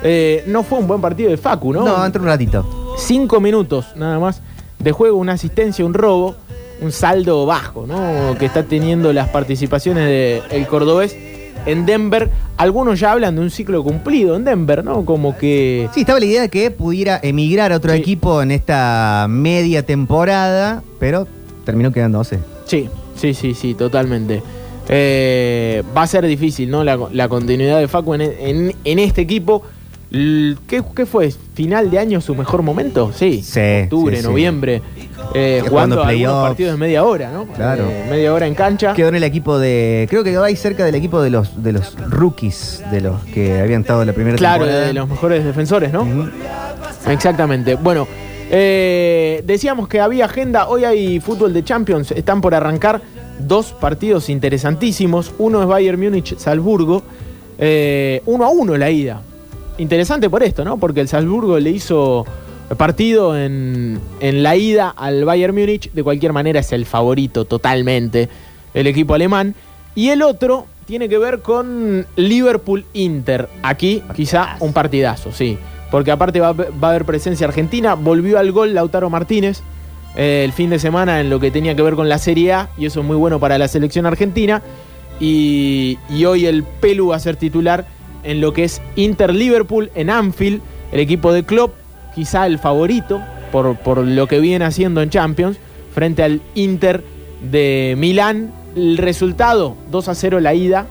Eh, 0.03 0.43
no 0.47 0.63
fue 0.63 0.79
un 0.79 0.87
buen 0.87 1.01
partido 1.01 1.29
de 1.29 1.37
Facu, 1.37 1.73
¿no? 1.73 1.83
No, 1.83 2.05
entra 2.05 2.21
un 2.21 2.27
ratito. 2.29 2.95
Cinco 2.97 3.41
minutos 3.41 3.87
nada 3.95 4.19
más 4.19 4.41
de 4.79 4.91
juego, 4.91 5.17
una 5.17 5.33
asistencia, 5.33 5.85
un 5.85 5.93
robo, 5.93 6.35
un 6.81 6.91
saldo 6.91 7.45
bajo, 7.45 7.85
¿no? 7.87 8.35
Que 8.37 8.45
está 8.45 8.63
teniendo 8.63 9.13
las 9.13 9.29
participaciones 9.29 10.49
del 10.49 10.67
cordobés 10.67 11.15
en 11.65 11.85
Denver. 11.85 12.29
Algunos 12.57 12.99
ya 12.99 13.11
hablan 13.11 13.35
de 13.35 13.41
un 13.41 13.49
ciclo 13.51 13.83
cumplido 13.83 14.35
en 14.35 14.43
Denver, 14.43 14.83
¿no? 14.83 15.05
Como 15.05 15.37
que. 15.37 15.87
Sí, 15.93 16.01
estaba 16.01 16.19
la 16.19 16.25
idea 16.25 16.41
de 16.41 16.49
que 16.49 16.71
pudiera 16.71 17.19
emigrar 17.21 17.71
a 17.71 17.77
otro 17.77 17.91
Sí. 17.93 17.99
equipo 17.99 18.41
en 18.41 18.51
esta 18.51 19.27
media 19.29 19.85
temporada, 19.85 20.81
pero 20.99 21.27
terminó 21.65 21.91
quedándose. 21.91 22.39
Sí, 22.65 22.89
sí, 23.15 23.33
sí, 23.33 23.53
sí, 23.53 23.73
totalmente. 23.75 24.41
Eh, 24.89 25.83
va 25.95 26.01
a 26.03 26.07
ser 26.07 26.25
difícil, 26.25 26.69
¿no? 26.69 26.83
La, 26.83 26.97
la 27.13 27.29
continuidad 27.29 27.79
de 27.79 27.87
Facu 27.87 28.13
en, 28.15 28.21
en- 28.21 28.75
en 28.83 28.99
este 28.99 29.21
equipo. 29.21 29.61
¿Qué, 30.11 30.83
qué 30.93 31.05
fue? 31.05 31.31
¿Final 31.53 31.89
de 31.89 31.97
año 31.97 32.19
su 32.19 32.35
mejor 32.35 32.63
momento? 32.63 33.11
Sí. 33.15 33.41
Sí, 33.41 33.59
Octubre, 33.83 34.17
sí, 34.17 34.21
sí. 34.23 34.27
noviembre. 34.27 34.81
eh, 35.33 35.63
jugando 35.67 36.03
algunos 36.03 36.47
partidos 36.49 36.73
de 36.73 36.77
media 36.77 37.05
hora, 37.05 37.31
¿no? 37.31 37.45
Claro. 37.45 37.85
Eh, 37.89 38.07
media 38.09 38.33
hora 38.33 38.45
en 38.45 38.53
cancha. 38.53 38.93
Quedó 38.93 39.07
en 39.07 39.15
el 39.15 39.23
equipo 39.23 39.57
de. 39.57 40.07
Creo 40.09 40.23
que 40.25 40.31
quedó 40.31 40.43
ahí 40.43 40.57
cerca 40.57 40.83
del 40.83 40.95
equipo 40.95 41.21
de 41.21 41.29
los, 41.29 41.63
de 41.63 41.71
los 41.71 41.95
rookies, 42.09 42.83
de 42.91 42.99
los 42.99 43.23
que 43.33 43.61
habían 43.61 43.81
estado 43.81 44.01
en 44.01 44.07
la 44.07 44.13
primera 44.13 44.35
Claro, 44.37 44.63
temporada. 44.65 44.87
de 44.87 44.93
los 44.93 45.07
mejores 45.07 45.45
defensores, 45.45 45.93
¿no? 45.93 46.05
Exactamente. 47.07 47.75
Bueno, 47.75 48.05
eh, 48.49 49.41
decíamos 49.45 49.87
que 49.87 50.01
había 50.01 50.25
agenda. 50.25 50.67
Hoy 50.67 50.83
hay 50.83 51.21
fútbol 51.21 51.53
de 51.53 51.63
Champions. 51.63 52.11
Están 52.11 52.41
por 52.41 52.53
arrancar 52.53 53.01
dos 53.39 53.71
partidos 53.71 54.27
interesantísimos. 54.29 55.31
Uno 55.37 55.61
es 55.61 55.67
Bayern 55.69 55.99
Múnich-Salzburgo. 56.01 57.01
Eh, 57.57 58.21
uno 58.25 58.43
a 58.45 58.49
uno 58.49 58.75
la 58.77 58.89
ida. 58.91 59.21
Interesante 59.81 60.29
por 60.29 60.43
esto, 60.43 60.63
¿no? 60.63 60.77
Porque 60.77 61.01
el 61.01 61.07
Salzburgo 61.07 61.57
le 61.59 61.71
hizo 61.71 62.23
partido 62.77 63.35
en, 63.37 63.99
en 64.19 64.43
la 64.43 64.55
ida 64.55 64.89
al 64.95 65.25
Bayern 65.25 65.55
Múnich. 65.55 65.91
De 65.91 66.03
cualquier 66.03 66.33
manera 66.33 66.59
es 66.59 66.71
el 66.71 66.85
favorito 66.85 67.45
totalmente 67.45 68.29
el 68.75 68.85
equipo 68.85 69.15
alemán. 69.15 69.55
Y 69.95 70.09
el 70.09 70.21
otro 70.21 70.67
tiene 70.85 71.09
que 71.09 71.17
ver 71.17 71.41
con 71.41 72.05
Liverpool-Inter. 72.15 73.49
Aquí 73.63 74.03
quizá 74.15 74.55
un 74.59 74.71
partidazo, 74.71 75.31
sí. 75.31 75.57
Porque 75.89 76.11
aparte 76.11 76.39
va, 76.39 76.49
a- 76.49 76.53
va 76.53 76.87
a 76.87 76.89
haber 76.91 77.05
presencia 77.05 77.47
argentina. 77.47 77.95
Volvió 77.95 78.37
al 78.37 78.51
gol 78.51 78.73
Lautaro 78.75 79.09
Martínez 79.09 79.61
eh, 80.15 80.43
el 80.45 80.53
fin 80.53 80.69
de 80.69 80.77
semana 80.77 81.19
en 81.21 81.29
lo 81.31 81.39
que 81.39 81.49
tenía 81.49 81.75
que 81.75 81.81
ver 81.81 81.95
con 81.95 82.07
la 82.07 82.19
Serie 82.19 82.53
A. 82.53 82.69
Y 82.77 82.85
eso 82.85 82.99
es 83.01 83.05
muy 83.07 83.15
bueno 83.17 83.39
para 83.39 83.57
la 83.57 83.67
selección 83.67 84.05
argentina. 84.05 84.61
Y, 85.19 85.97
y 86.09 86.25
hoy 86.25 86.45
el 86.45 86.63
Pelu 86.63 87.07
va 87.07 87.15
a 87.15 87.19
ser 87.19 87.35
titular 87.35 87.85
en 88.23 88.41
lo 88.41 88.53
que 88.53 88.63
es 88.63 88.81
Inter-Liverpool 88.95 89.91
en 89.95 90.09
Anfield. 90.09 90.61
El 90.91 90.99
equipo 90.99 91.31
de 91.31 91.43
Klopp, 91.43 91.73
quizá 92.13 92.45
el 92.47 92.59
favorito 92.59 93.21
por, 93.51 93.77
por 93.77 93.99
lo 93.99 94.27
que 94.27 94.39
viene 94.39 94.65
haciendo 94.65 95.01
en 95.01 95.09
Champions 95.09 95.57
frente 95.93 96.23
al 96.23 96.41
Inter 96.55 97.03
de 97.49 97.95
Milán. 97.97 98.53
El 98.75 98.97
resultado, 98.97 99.75
2 99.91 100.07
a 100.07 100.15
0 100.15 100.39
la 100.39 100.53
ida 100.53 100.87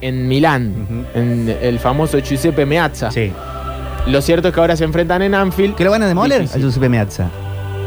en 0.00 0.28
Milán, 0.28 1.06
en 1.14 1.54
el 1.60 1.78
famoso 1.78 2.18
Giuseppe 2.18 2.64
Meazza. 2.64 3.10
Sí. 3.10 3.32
Lo 4.06 4.22
cierto 4.22 4.48
es 4.48 4.54
que 4.54 4.60
ahora 4.60 4.76
se 4.76 4.84
enfrentan 4.84 5.22
en 5.22 5.34
Anfield. 5.34 5.74
¿Que 5.74 5.84
lo 5.84 5.90
van 5.90 6.02
a 6.02 6.08
demoler? 6.08 6.42
A 6.42 6.58
Giuseppe 6.58 6.88
Meazza. 6.88 7.28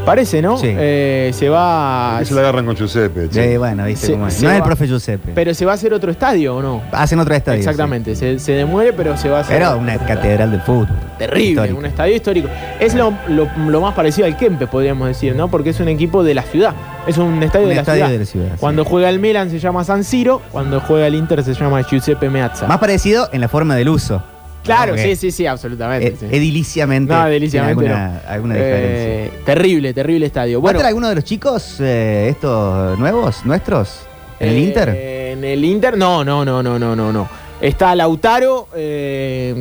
Parece, 0.04 0.42
¿no? 0.42 0.58
Sí. 0.58 0.66
Eh, 0.68 1.30
se 1.34 1.48
va. 1.48 2.20
Se 2.24 2.34
la 2.34 2.42
agarran 2.42 2.66
con 2.66 2.76
Giuseppe. 2.76 3.28
Sí, 3.30 3.56
bueno, 3.56 3.86
viste 3.86 4.08
Se- 4.08 4.12
cómo 4.12 4.26
es. 4.28 4.42
No 4.42 4.50
es 4.50 4.56
el 4.56 4.62
profe 4.62 4.86
Giuseppe. 4.86 5.32
Pero 5.34 5.54
se 5.54 5.64
va 5.64 5.72
a 5.72 5.74
hacer 5.76 5.94
otro 5.94 6.10
estadio, 6.10 6.56
¿o 6.56 6.62
no? 6.62 6.82
Hacen 6.92 7.18
otro 7.20 7.34
estadio. 7.34 7.62
sí. 7.62 7.68
Exactamente, 7.68 8.14
se, 8.14 8.38
se 8.38 8.52
demuere, 8.52 8.92
pero 8.92 9.16
se 9.16 9.30
va 9.30 9.38
a 9.38 9.40
hacer. 9.40 9.56
Pero 9.58 9.78
una 9.78 9.96
catedral 9.98 10.50
del 10.50 10.60
fútbol. 10.60 10.88
Terrible, 11.18 11.50
Histórico. 11.50 11.78
un 11.78 11.86
estadio 11.86 12.14
histórico. 12.16 12.48
Es 12.80 12.94
lo, 12.94 13.14
lo- 13.28 13.48
lo 13.66 13.80
más 13.80 13.94
parecido 13.94 14.26
al 14.26 14.36
Kempe, 14.36 14.66
podríamos 14.66 15.08
decir, 15.08 15.34
¿no? 15.34 15.48
Porque 15.48 15.70
es 15.70 15.80
un 15.80 15.88
equipo 15.88 16.22
de 16.22 16.34
la 16.34 16.42
ciudad. 16.42 16.74
Es 17.06 17.16
un 17.18 17.42
estadio, 17.42 17.64
Un 17.64 17.68
de, 17.70 17.74
la 17.76 17.80
estadio 17.82 17.98
ciudad. 18.04 18.12
de 18.12 18.18
la 18.18 18.24
ciudad, 18.26 18.48
sí. 18.52 18.56
Cuando 18.60 18.84
juega 18.84 19.08
el 19.08 19.18
Milan 19.20 19.48
se 19.50 19.58
llama 19.58 19.84
San 19.84 20.04
Siro, 20.04 20.42
cuando 20.52 20.80
juega 20.80 21.06
el 21.06 21.14
Inter 21.14 21.42
se 21.42 21.54
llama 21.54 21.82
Giuseppe 21.82 22.28
Meazza. 22.28 22.66
Más 22.66 22.78
parecido 22.78 23.28
en 23.32 23.40
la 23.40 23.48
forma 23.48 23.74
del 23.76 23.88
uso. 23.88 24.22
Claro, 24.64 24.96
sí, 24.98 25.14
sí, 25.16 25.30
sí, 25.30 25.46
absolutamente. 25.46 26.16
Sí. 26.18 26.26
Ediliciamente. 26.30 27.12
No, 27.12 27.26
ediliciamente 27.28 27.80
tiene 27.82 27.94
alguna, 27.94 28.22
no. 28.24 28.30
alguna 28.30 28.54
Eh, 28.56 29.22
diferencia. 29.28 29.44
terrible, 29.46 29.94
terrible 29.94 30.26
estadio. 30.26 30.58
¿Va 30.58 30.60
a 30.60 30.62
Bueno, 30.62 30.78
estar 30.78 30.88
alguno 30.88 31.08
de 31.08 31.14
los 31.14 31.24
chicos, 31.24 31.76
eh, 31.80 32.28
estos 32.30 32.98
nuevos, 32.98 33.44
nuestros? 33.44 34.00
¿En 34.40 34.48
el 34.48 34.54
eh, 34.56 34.60
Inter? 34.60 34.88
En 34.88 35.44
el 35.44 35.64
Inter, 35.64 35.96
no, 35.96 36.24
no, 36.24 36.44
no, 36.44 36.62
no, 36.62 36.78
no, 36.78 36.96
no, 36.96 37.12
no. 37.12 37.28
Está 37.60 37.94
Lautaro 37.94 38.68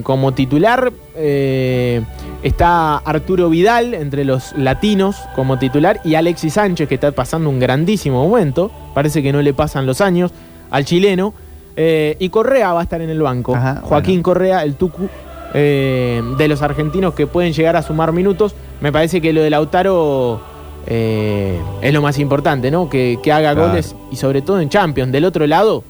como 0.03 0.33
titular. 0.33 0.91
está 2.43 2.97
Arturo 2.97 3.49
Vidal 3.49 3.93
entre 3.93 4.25
los 4.25 4.53
latinos 4.57 5.15
como 5.35 5.57
titular. 5.59 6.01
Y 6.03 6.15
Alexis 6.15 6.53
Sánchez, 6.53 6.89
que 6.89 6.95
está 6.95 7.11
pasando 7.11 7.49
un 7.49 7.59
grandísimo 7.59 8.27
momento. 8.27 8.71
Parece 8.93 9.21
que 9.23 9.31
no 9.31 9.41
le 9.41 9.53
pasan 9.53 9.85
los 9.85 10.01
años 10.01 10.31
al 10.69 10.85
chileno. 10.85 11.33
Eh, 11.75 12.15
y 12.19 12.29
Correa 12.29 12.73
va 12.73 12.79
a 12.81 12.83
estar 12.83 13.01
en 13.01 13.09
el 13.09 13.21
banco. 13.21 13.55
Ajá, 13.55 13.81
Joaquín 13.83 14.15
bueno. 14.15 14.23
Correa, 14.23 14.63
el 14.63 14.75
Tucu. 14.75 15.09
eh, 15.53 16.21
de 16.37 16.47
los 16.47 16.61
argentinos 16.61 17.13
que 17.13 17.27
pueden 17.27 17.53
llegar 17.53 17.75
a 17.75 17.81
sumar 17.81 18.11
minutos. 18.11 18.55
Me 18.81 18.91
parece 18.91 19.21
que 19.21 19.33
lo 19.33 19.41
de 19.41 19.49
Lautaro 19.49 20.41
eh, 20.87 21.59
es 21.81 21.93
lo 21.93 22.01
más 22.01 22.17
importante, 22.19 22.71
¿no? 22.71 22.89
Que, 22.89 23.19
que 23.21 23.31
haga 23.31 23.53
Claro. 23.53 23.69
goles 23.69 23.95
y 24.11 24.15
sobre 24.15 24.41
todo 24.41 24.59
en 24.59 24.69
Champions. 24.69 25.11
Del 25.11 25.25
otro 25.25 25.45
lado, 25.47 25.83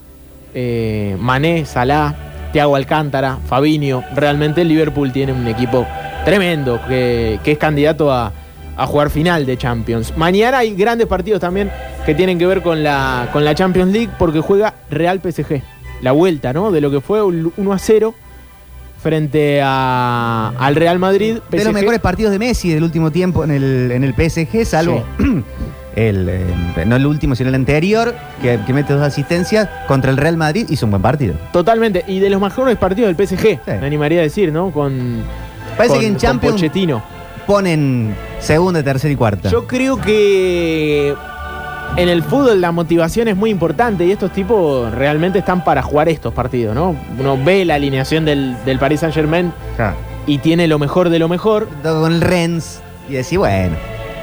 Mané, 1.18 1.64
Salah, 1.66 2.14
Thiago 2.52 2.76
Alcántara, 2.76 3.38
Fabinho. 3.46 4.02
Realmente 4.14 4.60
el 4.62 4.68
Liverpool 4.68 5.12
tiene 5.12 5.32
un 5.32 5.46
equipo 5.48 5.86
tremendo 6.24 6.80
que, 6.88 7.38
que 7.42 7.52
es 7.52 7.58
candidato 7.58 8.12
a, 8.12 8.32
a 8.76 8.86
jugar 8.86 9.10
final 9.10 9.46
de 9.46 9.56
Champions. 9.56 10.16
Mañana 10.16 10.58
hay 10.58 10.74
grandes 10.74 11.06
partidos 11.06 11.40
también 11.40 11.70
que 12.06 12.14
tienen 12.14 12.38
que 12.38 12.46
ver 12.46 12.62
con 12.62 12.82
la, 12.82 13.28
con 13.32 13.44
la 13.44 13.54
Champions 13.54 13.92
League 13.92 14.10
porque 14.18 14.40
juega 14.40 14.74
Real 14.90 15.20
PSG. 15.20 15.62
La 16.04 16.12
vuelta, 16.12 16.52
¿no? 16.52 16.70
De 16.70 16.80
lo 16.80 16.90
que 16.90 17.00
fue 17.00 17.22
un 17.22 17.52
1 17.56 17.72
a 17.72 17.78
0 17.78 18.14
frente 19.02 19.60
a- 19.62 20.52
al 20.58 20.76
Real 20.76 20.98
Madrid. 20.98 21.38
de 21.50 21.64
los 21.64 21.72
mejores 21.74 22.00
partidos 22.00 22.30
de 22.32 22.38
Messi 22.38 22.72
del 22.72 22.84
último 22.84 23.10
tiempo 23.10 23.42
en 23.44 23.50
el, 23.50 23.90
en 23.90 24.04
el 24.04 24.14
PSG, 24.14 24.64
salvo 24.64 25.02
el, 25.96 26.28
eh, 26.28 26.84
no 26.86 26.96
el 26.96 27.06
último, 27.06 27.34
sino 27.34 27.48
el 27.50 27.54
anterior, 27.54 28.14
que, 28.40 28.58
que 28.66 28.72
mete 28.72 28.92
dos 28.94 29.02
asistencias 29.02 29.68
contra 29.88 30.10
el 30.10 30.16
Real 30.16 30.36
Madrid, 30.36 30.66
hizo 30.70 30.86
un 30.86 30.90
buen 30.92 31.02
partido. 31.02 31.34
Totalmente. 31.52 32.04
Y 32.06 32.18
de 32.20 32.30
los 32.30 32.40
mejores 32.40 32.76
partidos 32.78 33.14
del 33.14 33.26
PSG, 33.26 33.40
Sí. 33.42 33.58
me 33.80 33.86
animaría 33.86 34.20
a 34.20 34.22
decir, 34.22 34.52
¿no? 34.52 34.70
Con. 34.70 35.22
Parece 35.76 35.94
con- 35.94 36.00
que 36.00 36.06
en 36.06 36.16
Champions 36.16 36.62
ponen 37.46 38.14
segunda, 38.40 38.82
tercera 38.82 39.12
y 39.12 39.16
cuarta. 39.16 39.50
Yo 39.50 39.66
creo 39.66 40.00
que 40.00 41.14
en 41.96 42.08
el 42.08 42.22
fútbol 42.22 42.60
la 42.60 42.72
motivación 42.72 43.28
es 43.28 43.36
muy 43.36 43.50
importante 43.50 44.04
y 44.04 44.10
estos 44.12 44.32
tipos 44.32 44.92
realmente 44.92 45.38
están 45.38 45.62
para 45.64 45.82
jugar 45.82 46.08
estos 46.08 46.32
partidos, 46.34 46.74
¿no? 46.74 46.96
Uno 47.18 47.38
ve 47.42 47.64
la 47.64 47.76
alineación 47.76 48.24
del, 48.24 48.56
del 48.64 48.78
Paris 48.78 49.00
Saint 49.00 49.14
Germain 49.14 49.52
y 50.26 50.38
tiene 50.38 50.66
lo 50.66 50.78
mejor 50.78 51.08
de 51.10 51.18
lo 51.18 51.28
mejor. 51.28 51.68
Todo 51.82 52.02
Con 52.02 52.12
el 52.12 52.20
Rennes 52.20 52.80
y 53.08 53.12
decir, 53.14 53.38
bueno, 53.38 53.76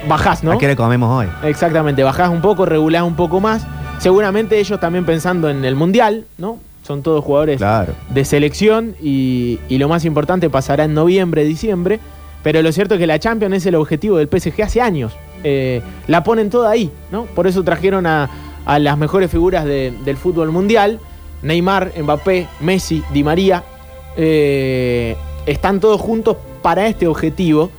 Bajás, 0.07 0.43
¿no? 0.43 0.53
¿a 0.53 0.57
qué 0.57 0.65
hora 0.65 0.75
comemos 0.75 1.09
hoy? 1.11 1.27
Exactamente, 1.47 2.01
bajás 2.03 2.29
un 2.29 2.41
poco, 2.41 2.65
regulás 2.65 3.03
un 3.03 3.15
poco 3.15 3.39
más. 3.39 3.65
Seguramente 3.99 4.57
ellos 4.59 4.79
también 4.79 5.05
pensando 5.05 5.47
en 5.49 5.63
el 5.63 5.75
Mundial, 5.75 6.25
¿no? 6.39 6.57
Son 6.81 7.03
todos 7.03 7.23
jugadores 7.23 7.57
Claro. 7.57 7.93
de 8.09 8.25
selección 8.25 8.95
y, 8.99 9.59
y 9.69 9.77
lo 9.77 9.87
más 9.87 10.03
importante 10.03 10.49
pasará 10.49 10.85
en 10.85 10.95
noviembre, 10.95 11.43
diciembre. 11.43 11.99
Pero 12.41 12.63
lo 12.63 12.71
cierto 12.71 12.95
es 12.95 12.99
que 12.99 13.05
la 13.05 13.19
Champions 13.19 13.53
es 13.57 13.65
el 13.67 13.75
objetivo 13.75 14.17
del 14.17 14.27
PSG 14.27 14.63
hace 14.63 14.81
años. 14.81 15.13
Eh, 15.43 15.81
la 16.07 16.23
ponen 16.23 16.49
toda 16.49 16.69
ahí, 16.71 16.91
¿no? 17.11 17.25
Por 17.25 17.47
eso 17.47 17.63
trajeron 17.63 18.05
a, 18.05 18.29
a 18.65 18.79
las 18.79 18.97
mejores 18.97 19.29
figuras 19.31 19.65
de- 19.65 19.93
del 20.05 20.17
fútbol 20.17 20.51
mundial. 20.51 20.99
Neymar, 21.41 21.91
Mbappé, 22.01 22.47
Messi, 22.59 23.01
Di 23.13 23.23
María. 23.23 23.63
eh, 24.17 25.15
están 25.45 25.79
todos 25.79 25.99
juntos 25.99 26.37
para 26.61 26.87
este 26.87 27.07
objetivo. 27.07 27.71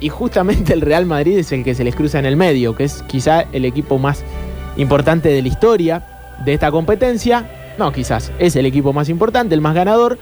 Y 0.00 0.08
justamente 0.08 0.72
el 0.72 0.80
Real 0.80 1.06
Madrid 1.06 1.38
es 1.38 1.52
el 1.52 1.62
que 1.64 1.74
se 1.74 1.84
les 1.84 1.94
cruza 1.94 2.18
en 2.18 2.26
el 2.26 2.36
medio, 2.36 2.74
que 2.74 2.84
es 2.84 3.02
quizá 3.04 3.44
el 3.52 3.64
equipo 3.64 3.98
más 3.98 4.22
importante 4.76 5.28
de 5.28 5.42
la 5.42 5.48
historia 5.48 6.06
de 6.44 6.54
esta 6.54 6.70
competencia. 6.72 7.48
No, 7.78 7.92
quizás, 7.92 8.32
es 8.38 8.56
el 8.56 8.66
equipo 8.66 8.92
más 8.92 9.08
importante, 9.08 9.54
el 9.54 9.60
más 9.60 9.74
ganador. 9.74 10.18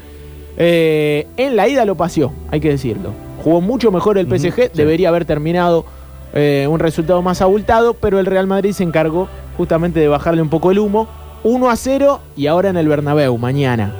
Eh, 0.58 1.26
en 1.38 1.56
la 1.56 1.66
ida 1.68 1.84
lo 1.86 1.96
paseó, 1.96 2.32
hay 2.50 2.60
que 2.60 2.68
decirlo. 2.68 3.12
Jugó 3.42 3.60
mucho 3.62 3.90
mejor 3.90 4.18
el 4.18 4.26
PSG, 4.26 4.54
sí. 4.64 4.70
debería 4.74 5.08
haber 5.08 5.24
terminado 5.24 5.86
eh, 6.32 6.66
un 6.68 6.78
resultado 6.78 7.22
más 7.22 7.42
abultado, 7.42 7.94
pero 7.94 8.18
el 8.20 8.26
Real 8.26 8.46
Madrid 8.46 8.72
se 8.72 8.84
encargó 8.84 9.28
justamente 9.56 10.00
de 10.00 10.08
bajarle 10.08 10.42
un 10.42 10.48
poco 10.48 10.70
el 10.70 10.78
humo. 10.78 11.08
1 11.42 11.70
a 11.70 11.76
0 11.76 12.20
y 12.36 12.46
ahora 12.46 12.68
en 12.68 12.76
el 12.76 12.88
Bernabéu, 12.88 13.36
mañana. 13.38 13.92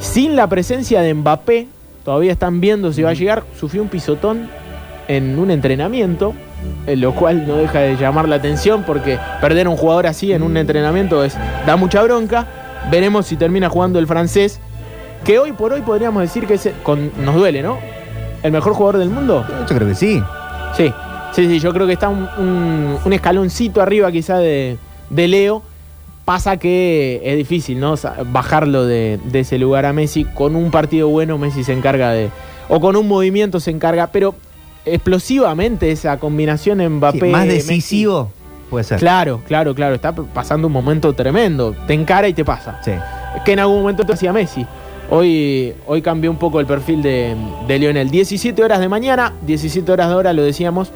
Sin 0.00 0.36
la 0.36 0.48
presencia 0.48 1.00
de 1.00 1.14
Mbappé, 1.14 1.66
todavía 2.04 2.32
están 2.32 2.60
viendo 2.60 2.92
si 2.92 3.02
va 3.02 3.10
a 3.10 3.14
llegar, 3.14 3.44
sufrió 3.58 3.82
un 3.82 3.88
pisotón 3.88 4.48
en 5.08 5.38
un 5.38 5.50
entrenamiento, 5.50 6.34
en 6.86 7.00
lo 7.00 7.14
cual 7.14 7.46
no 7.46 7.56
deja 7.56 7.80
de 7.80 7.96
llamar 7.96 8.28
la 8.28 8.36
atención 8.36 8.84
porque 8.84 9.18
perder 9.40 9.66
a 9.66 9.70
un 9.70 9.76
jugador 9.76 10.06
así 10.06 10.32
en 10.32 10.42
un 10.42 10.56
entrenamiento 10.56 11.24
es, 11.24 11.36
da 11.66 11.76
mucha 11.76 12.02
bronca. 12.02 12.46
Veremos 12.90 13.26
si 13.26 13.36
termina 13.36 13.70
jugando 13.70 13.98
el 13.98 14.06
francés, 14.06 14.60
que 15.24 15.38
hoy 15.38 15.52
por 15.52 15.72
hoy 15.72 15.80
podríamos 15.80 16.22
decir 16.22 16.46
que 16.46 16.54
es, 16.54 16.68
con, 16.82 17.10
nos 17.24 17.34
duele, 17.34 17.62
¿no? 17.62 17.78
El 18.42 18.52
mejor 18.52 18.74
jugador 18.74 18.98
del 18.98 19.08
mundo. 19.08 19.46
Yo 19.68 19.74
creo 19.74 19.88
que 19.88 19.94
sí. 19.94 20.22
Sí, 20.76 20.92
sí, 21.34 21.46
sí, 21.48 21.58
yo 21.60 21.72
creo 21.72 21.86
que 21.86 21.92
está 21.94 22.08
un, 22.08 22.28
un- 22.38 22.98
un 23.04 23.12
escaloncito 23.12 23.80
arriba 23.82 24.10
quizá 24.12 24.38
de, 24.38 24.76
de 25.10 25.28
Leo. 25.28 25.62
Pasa 26.24 26.56
que 26.56 27.20
es 27.22 27.36
difícil, 27.36 27.78
¿no? 27.78 27.96
Bajarlo 28.32 28.86
de, 28.86 29.20
de 29.24 29.40
ese 29.40 29.58
lugar 29.58 29.84
a 29.84 29.92
Messi. 29.92 30.24
Con 30.24 30.56
un 30.56 30.70
partido 30.70 31.08
bueno, 31.08 31.36
Messi 31.36 31.64
se 31.64 31.74
encarga 31.74 32.12
de. 32.12 32.30
O 32.70 32.80
con 32.80 32.96
un 32.96 33.06
movimiento 33.06 33.60
se 33.60 33.70
encarga. 33.70 34.06
Pero 34.06 34.34
explosivamente 34.86 35.90
esa 35.90 36.18
combinación 36.18 36.78
Sí, 36.78 36.88
Mbappé. 36.88 37.30
más 37.30 37.46
Messi. 37.46 37.68
decisivo 37.68 38.30
puede 38.70 38.84
ser. 38.84 38.98
Claro, 38.98 39.42
claro, 39.46 39.74
claro. 39.74 39.94
Está 39.94 40.12
pasando 40.14 40.66
un 40.68 40.72
momento 40.72 41.12
tremendo. 41.12 41.74
Te 41.86 41.92
encara 41.92 42.26
y 42.26 42.32
te 42.32 42.42
pasa. 42.44 42.80
Sí. 42.82 42.92
que 43.44 43.52
en 43.52 43.58
algún 43.58 43.80
momento 43.82 44.04
te 44.04 44.14
hacía 44.14 44.32
Messi. 44.32 44.64
Hoy, 45.10 45.74
hoy 45.86 46.00
cambió 46.00 46.30
un 46.30 46.38
poco 46.38 46.58
el 46.60 46.64
perfil 46.66 47.02
de, 47.02 47.36
de 47.68 47.78
Lionel. 47.78 48.10
17 48.10 48.64
horas 48.64 48.80
de 48.80 48.88
mañana, 48.88 49.34
17 49.42 49.92
horas 49.92 50.08
de 50.08 50.14
hora, 50.14 50.32
lo 50.32 50.42
decíamos. 50.42 50.90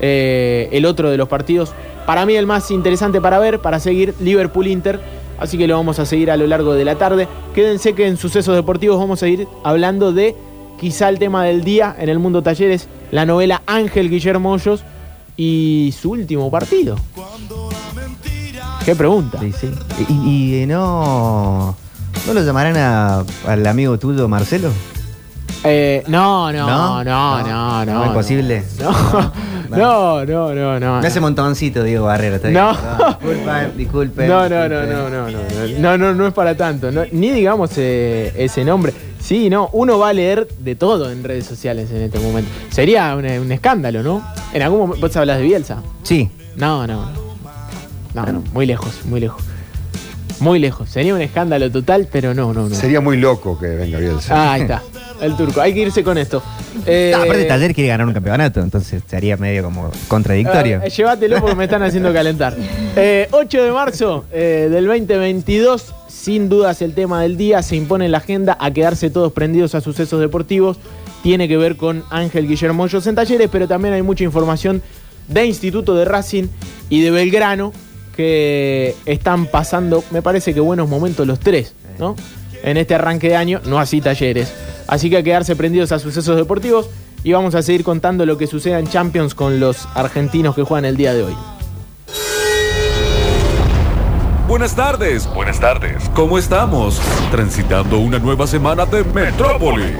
Eh, 0.00 0.68
el 0.72 0.84
otro 0.86 1.10
de 1.10 1.16
los 1.16 1.28
partidos, 1.28 1.72
para 2.06 2.26
mí 2.26 2.34
el 2.34 2.46
más 2.46 2.70
interesante 2.70 3.20
para 3.20 3.38
ver, 3.38 3.60
para 3.60 3.78
seguir, 3.80 4.14
Liverpool-Inter. 4.20 5.00
Así 5.38 5.58
que 5.58 5.66
lo 5.66 5.76
vamos 5.76 5.98
a 5.98 6.06
seguir 6.06 6.30
a 6.30 6.36
lo 6.36 6.46
largo 6.46 6.74
de 6.74 6.84
la 6.84 6.94
tarde. 6.96 7.26
Quédense 7.54 7.94
que 7.94 8.06
en 8.06 8.16
sucesos 8.16 8.54
deportivos 8.54 8.98
vamos 8.98 9.22
a 9.22 9.28
ir 9.28 9.48
hablando 9.64 10.12
de 10.12 10.36
quizá 10.80 11.08
el 11.08 11.18
tema 11.18 11.44
del 11.44 11.64
día 11.64 11.94
en 11.98 12.08
el 12.08 12.18
mundo 12.20 12.42
talleres, 12.42 12.86
la 13.10 13.24
novela 13.26 13.62
Ángel 13.66 14.08
Guillermo 14.08 14.52
Hoyos 14.52 14.82
y 15.36 15.92
su 16.00 16.10
último 16.12 16.50
partido. 16.50 16.96
¿Qué 18.84 18.96
pregunta? 18.96 19.38
Sí, 19.40 19.52
sí. 19.52 19.70
Y, 20.08 20.12
y, 20.28 20.62
eh, 20.62 20.66
no. 20.66 21.76
¿No 22.26 22.34
lo 22.34 22.42
llamarán 22.44 22.76
a- 22.76 23.24
al 23.46 23.66
amigo 23.66 23.98
tuyo, 23.98 24.28
Marcelo? 24.28 24.70
Eh, 25.64 26.02
no, 26.08 26.52
no, 26.52 26.66
¿No? 26.66 27.04
no, 27.04 27.04
no, 27.04 27.42
No, 27.42 27.84
no. 27.84 27.94
No, 27.94 28.04
es 28.06 28.10
posible. 28.10 28.64
No, 28.80 28.90
no, 28.90 28.92
no, 28.92 29.20
no, 29.20 29.22
no. 29.22 29.32
Me 31.00 31.06
hace 31.06 31.20
montoncito, 31.20 31.82
Diego 31.82 32.06
Barrera. 32.06 32.36
¿está 32.36 32.48
bien? 32.48 32.60
No. 32.60 32.72
Disculpen, 32.72 33.76
disculpen. 33.76 34.28
No, 34.28 34.48
no, 34.48 34.68
no, 34.68 34.86
no, 34.86 35.10
no, 35.10 35.30
no, 35.30 35.78
no, 35.78 35.98
no, 35.98 36.14
no 36.14 36.26
es 36.26 36.34
para 36.34 36.56
tanto. 36.56 36.90
no, 36.90 37.02
ni 37.12 37.30
digamos 37.30 37.70
eh, 37.76 38.32
ese 38.36 38.64
nombre. 38.64 38.92
Sí, 39.20 39.48
no, 39.50 39.68
uno 39.72 39.98
va 39.98 40.08
a 40.08 40.12
leer 40.12 40.48
de 40.58 40.74
todo 40.74 41.10
en 41.10 41.22
redes 41.22 41.46
sociales 41.46 41.90
en 41.92 42.02
este 42.02 42.18
momento. 42.18 42.50
Sería 42.70 43.14
un, 43.14 43.24
un 43.24 43.52
escándalo, 43.52 44.02
¿no? 44.02 44.22
En 44.52 44.62
algún 44.62 44.80
momento, 44.80 45.06
¿vos 45.06 45.16
hablas 45.16 45.38
de 45.38 45.44
Bielsa? 45.44 45.82
Sí. 46.02 46.28
No, 46.56 46.86
no, 46.86 47.06
no. 47.12 47.22
No, 48.14 48.26
no, 48.26 48.42
muy 48.52 48.66
lejos, 48.66 49.04
muy 49.06 49.20
lejos. 49.20 49.42
Muy 50.40 50.58
lejos. 50.58 50.90
Sería 50.90 51.14
un 51.14 51.22
escándalo 51.22 51.70
total, 51.70 52.08
pero 52.10 52.34
no, 52.34 52.52
no, 52.52 52.68
no. 52.68 52.74
Sería 52.74 53.00
muy 53.00 53.16
loco 53.16 53.58
que 53.58 53.68
venga 53.68 53.98
Bielsa. 53.98 54.34
Ah, 54.34 54.52
ahí 54.54 54.62
está. 54.62 54.82
El 55.20 55.36
turco. 55.36 55.60
Hay 55.60 55.74
que 55.74 55.80
irse 55.80 56.02
con 56.02 56.18
esto. 56.18 56.42
Eh, 56.86 57.12
No, 57.14 57.22
aparte, 57.22 57.44
Taller 57.44 57.74
quiere 57.74 57.88
ganar 57.88 58.06
un 58.06 58.14
campeonato, 58.14 58.60
entonces 58.60 59.02
sería 59.06 59.36
medio 59.36 59.62
como 59.62 59.90
contradictorio. 60.08 60.80
eh, 60.82 60.90
llévatelo 60.90 61.40
porque 61.40 61.56
me 61.56 61.64
están 61.64 61.82
haciendo 61.82 62.12
calentar. 62.12 62.56
Eh, 62.96 63.28
8 63.30 63.62
de 63.62 63.72
marzo 63.72 64.24
eh, 64.32 64.68
del 64.70 64.86
2022, 64.86 65.94
sin 66.08 66.48
dudas 66.48 66.82
el 66.82 66.94
tema 66.94 67.20
del 67.22 67.36
día, 67.36 67.62
se 67.62 67.76
impone 67.76 68.06
en 68.06 68.12
la 68.12 68.18
agenda 68.18 68.56
a 68.60 68.70
quedarse 68.70 69.10
todos 69.10 69.32
prendidos 69.32 69.74
a 69.74 69.80
sucesos 69.80 70.20
deportivos. 70.20 70.78
Tiene 71.22 71.46
que 71.46 71.56
ver 71.56 71.76
con 71.76 72.02
Ángel 72.10 72.48
Guillermo 72.48 72.82
Hoyos 72.84 73.06
en 73.06 73.14
talleres, 73.14 73.48
pero 73.52 73.68
también 73.68 73.94
hay 73.94 74.02
mucha 74.02 74.24
información 74.24 74.82
de 75.28 75.46
Instituto 75.46 75.94
de 75.94 76.04
Racing 76.04 76.44
y 76.88 77.00
de 77.02 77.10
Belgrano 77.12 77.72
que 78.16 78.94
están 79.06 79.46
pasando, 79.46 80.02
me 80.10 80.20
parece 80.20 80.52
que 80.52 80.60
buenos 80.60 80.88
momentos 80.88 81.26
los 81.26 81.38
tres, 81.40 81.74
¿no? 81.98 82.16
En 82.62 82.76
este 82.76 82.94
arranque 82.94 83.28
de 83.28 83.36
año, 83.36 83.60
no 83.66 83.78
así 83.78 84.00
talleres. 84.00 84.52
Así 84.86 85.10
que 85.10 85.18
a 85.18 85.22
quedarse 85.22 85.56
prendidos 85.56 85.92
a 85.92 85.98
sucesos 85.98 86.36
deportivos 86.36 86.88
y 87.24 87.32
vamos 87.32 87.54
a 87.54 87.62
seguir 87.62 87.84
contando 87.84 88.26
lo 88.26 88.36
que 88.36 88.46
suceda 88.46 88.78
en 88.78 88.88
Champions 88.88 89.34
con 89.34 89.60
los 89.60 89.86
argentinos 89.94 90.54
que 90.54 90.62
juegan 90.62 90.84
el 90.84 90.96
día 90.96 91.14
de 91.14 91.22
hoy. 91.22 91.36
Buenas 94.48 94.76
tardes, 94.76 95.26
buenas 95.32 95.58
tardes. 95.60 96.10
¿Cómo 96.14 96.36
estamos? 96.36 97.00
Transitando 97.30 97.98
una 97.98 98.18
nueva 98.18 98.46
semana 98.46 98.84
de 98.84 99.02
Metrópolis. 99.02 99.96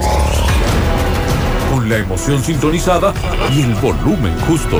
Con 1.73 1.89
la 1.89 1.97
emoción 1.97 2.43
sintonizada 2.43 3.15
y 3.55 3.63
el 3.63 3.75
volumen 3.77 4.39
justo. 4.41 4.79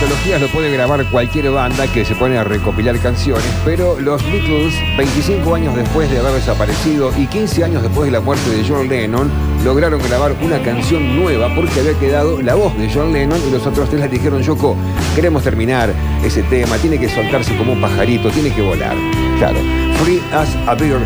Antologías 0.00 0.40
lo 0.40 0.46
puede 0.48 0.70
grabar 0.70 1.04
cualquier 1.06 1.50
banda 1.50 1.88
que 1.88 2.04
se 2.04 2.14
pone 2.14 2.38
a 2.38 2.44
recopilar 2.44 2.96
canciones, 3.00 3.44
pero 3.64 3.98
los 3.98 4.22
Beatles, 4.30 4.72
25 4.96 5.56
años 5.56 5.74
después 5.74 6.08
de 6.08 6.20
haber 6.20 6.34
desaparecido 6.34 7.10
y 7.18 7.26
15 7.26 7.64
años 7.64 7.82
después 7.82 8.06
de 8.06 8.12
la 8.12 8.20
muerte 8.20 8.48
de 8.48 8.64
John 8.66 8.88
Lennon, 8.88 9.28
lograron 9.64 10.00
grabar 10.00 10.36
una 10.40 10.62
canción 10.62 11.16
nueva 11.16 11.52
porque 11.52 11.80
había 11.80 11.98
quedado 11.98 12.40
la 12.40 12.54
voz 12.54 12.78
de 12.78 12.88
John 12.88 13.12
Lennon 13.12 13.40
y 13.48 13.50
los 13.50 13.66
otros 13.66 13.88
tres 13.88 14.02
les 14.02 14.10
dijeron, 14.12 14.40
Yoko, 14.40 14.76
queremos 15.16 15.42
terminar 15.42 15.92
ese 16.22 16.44
tema, 16.44 16.76
tiene 16.76 17.00
que 17.00 17.08
soltarse 17.08 17.56
como 17.56 17.72
un 17.72 17.80
pajarito, 17.80 18.30
tiene 18.30 18.54
que 18.54 18.62
volar. 18.62 18.94
Claro, 19.38 19.58
Free 20.04 20.22
as 20.32 20.54
a 20.68 20.76
Bird 20.76 21.02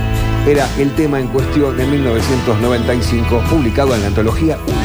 era 0.47 0.69
el 0.77 0.95
tema 0.97 1.19
en 1.19 1.29
cuestión 1.29 1.81
en 1.81 1.91
1995, 1.91 3.43
publicado 3.49 3.95
en 3.95 4.03
la 4.03 4.09
antología 4.09 4.59
1. 4.67 4.82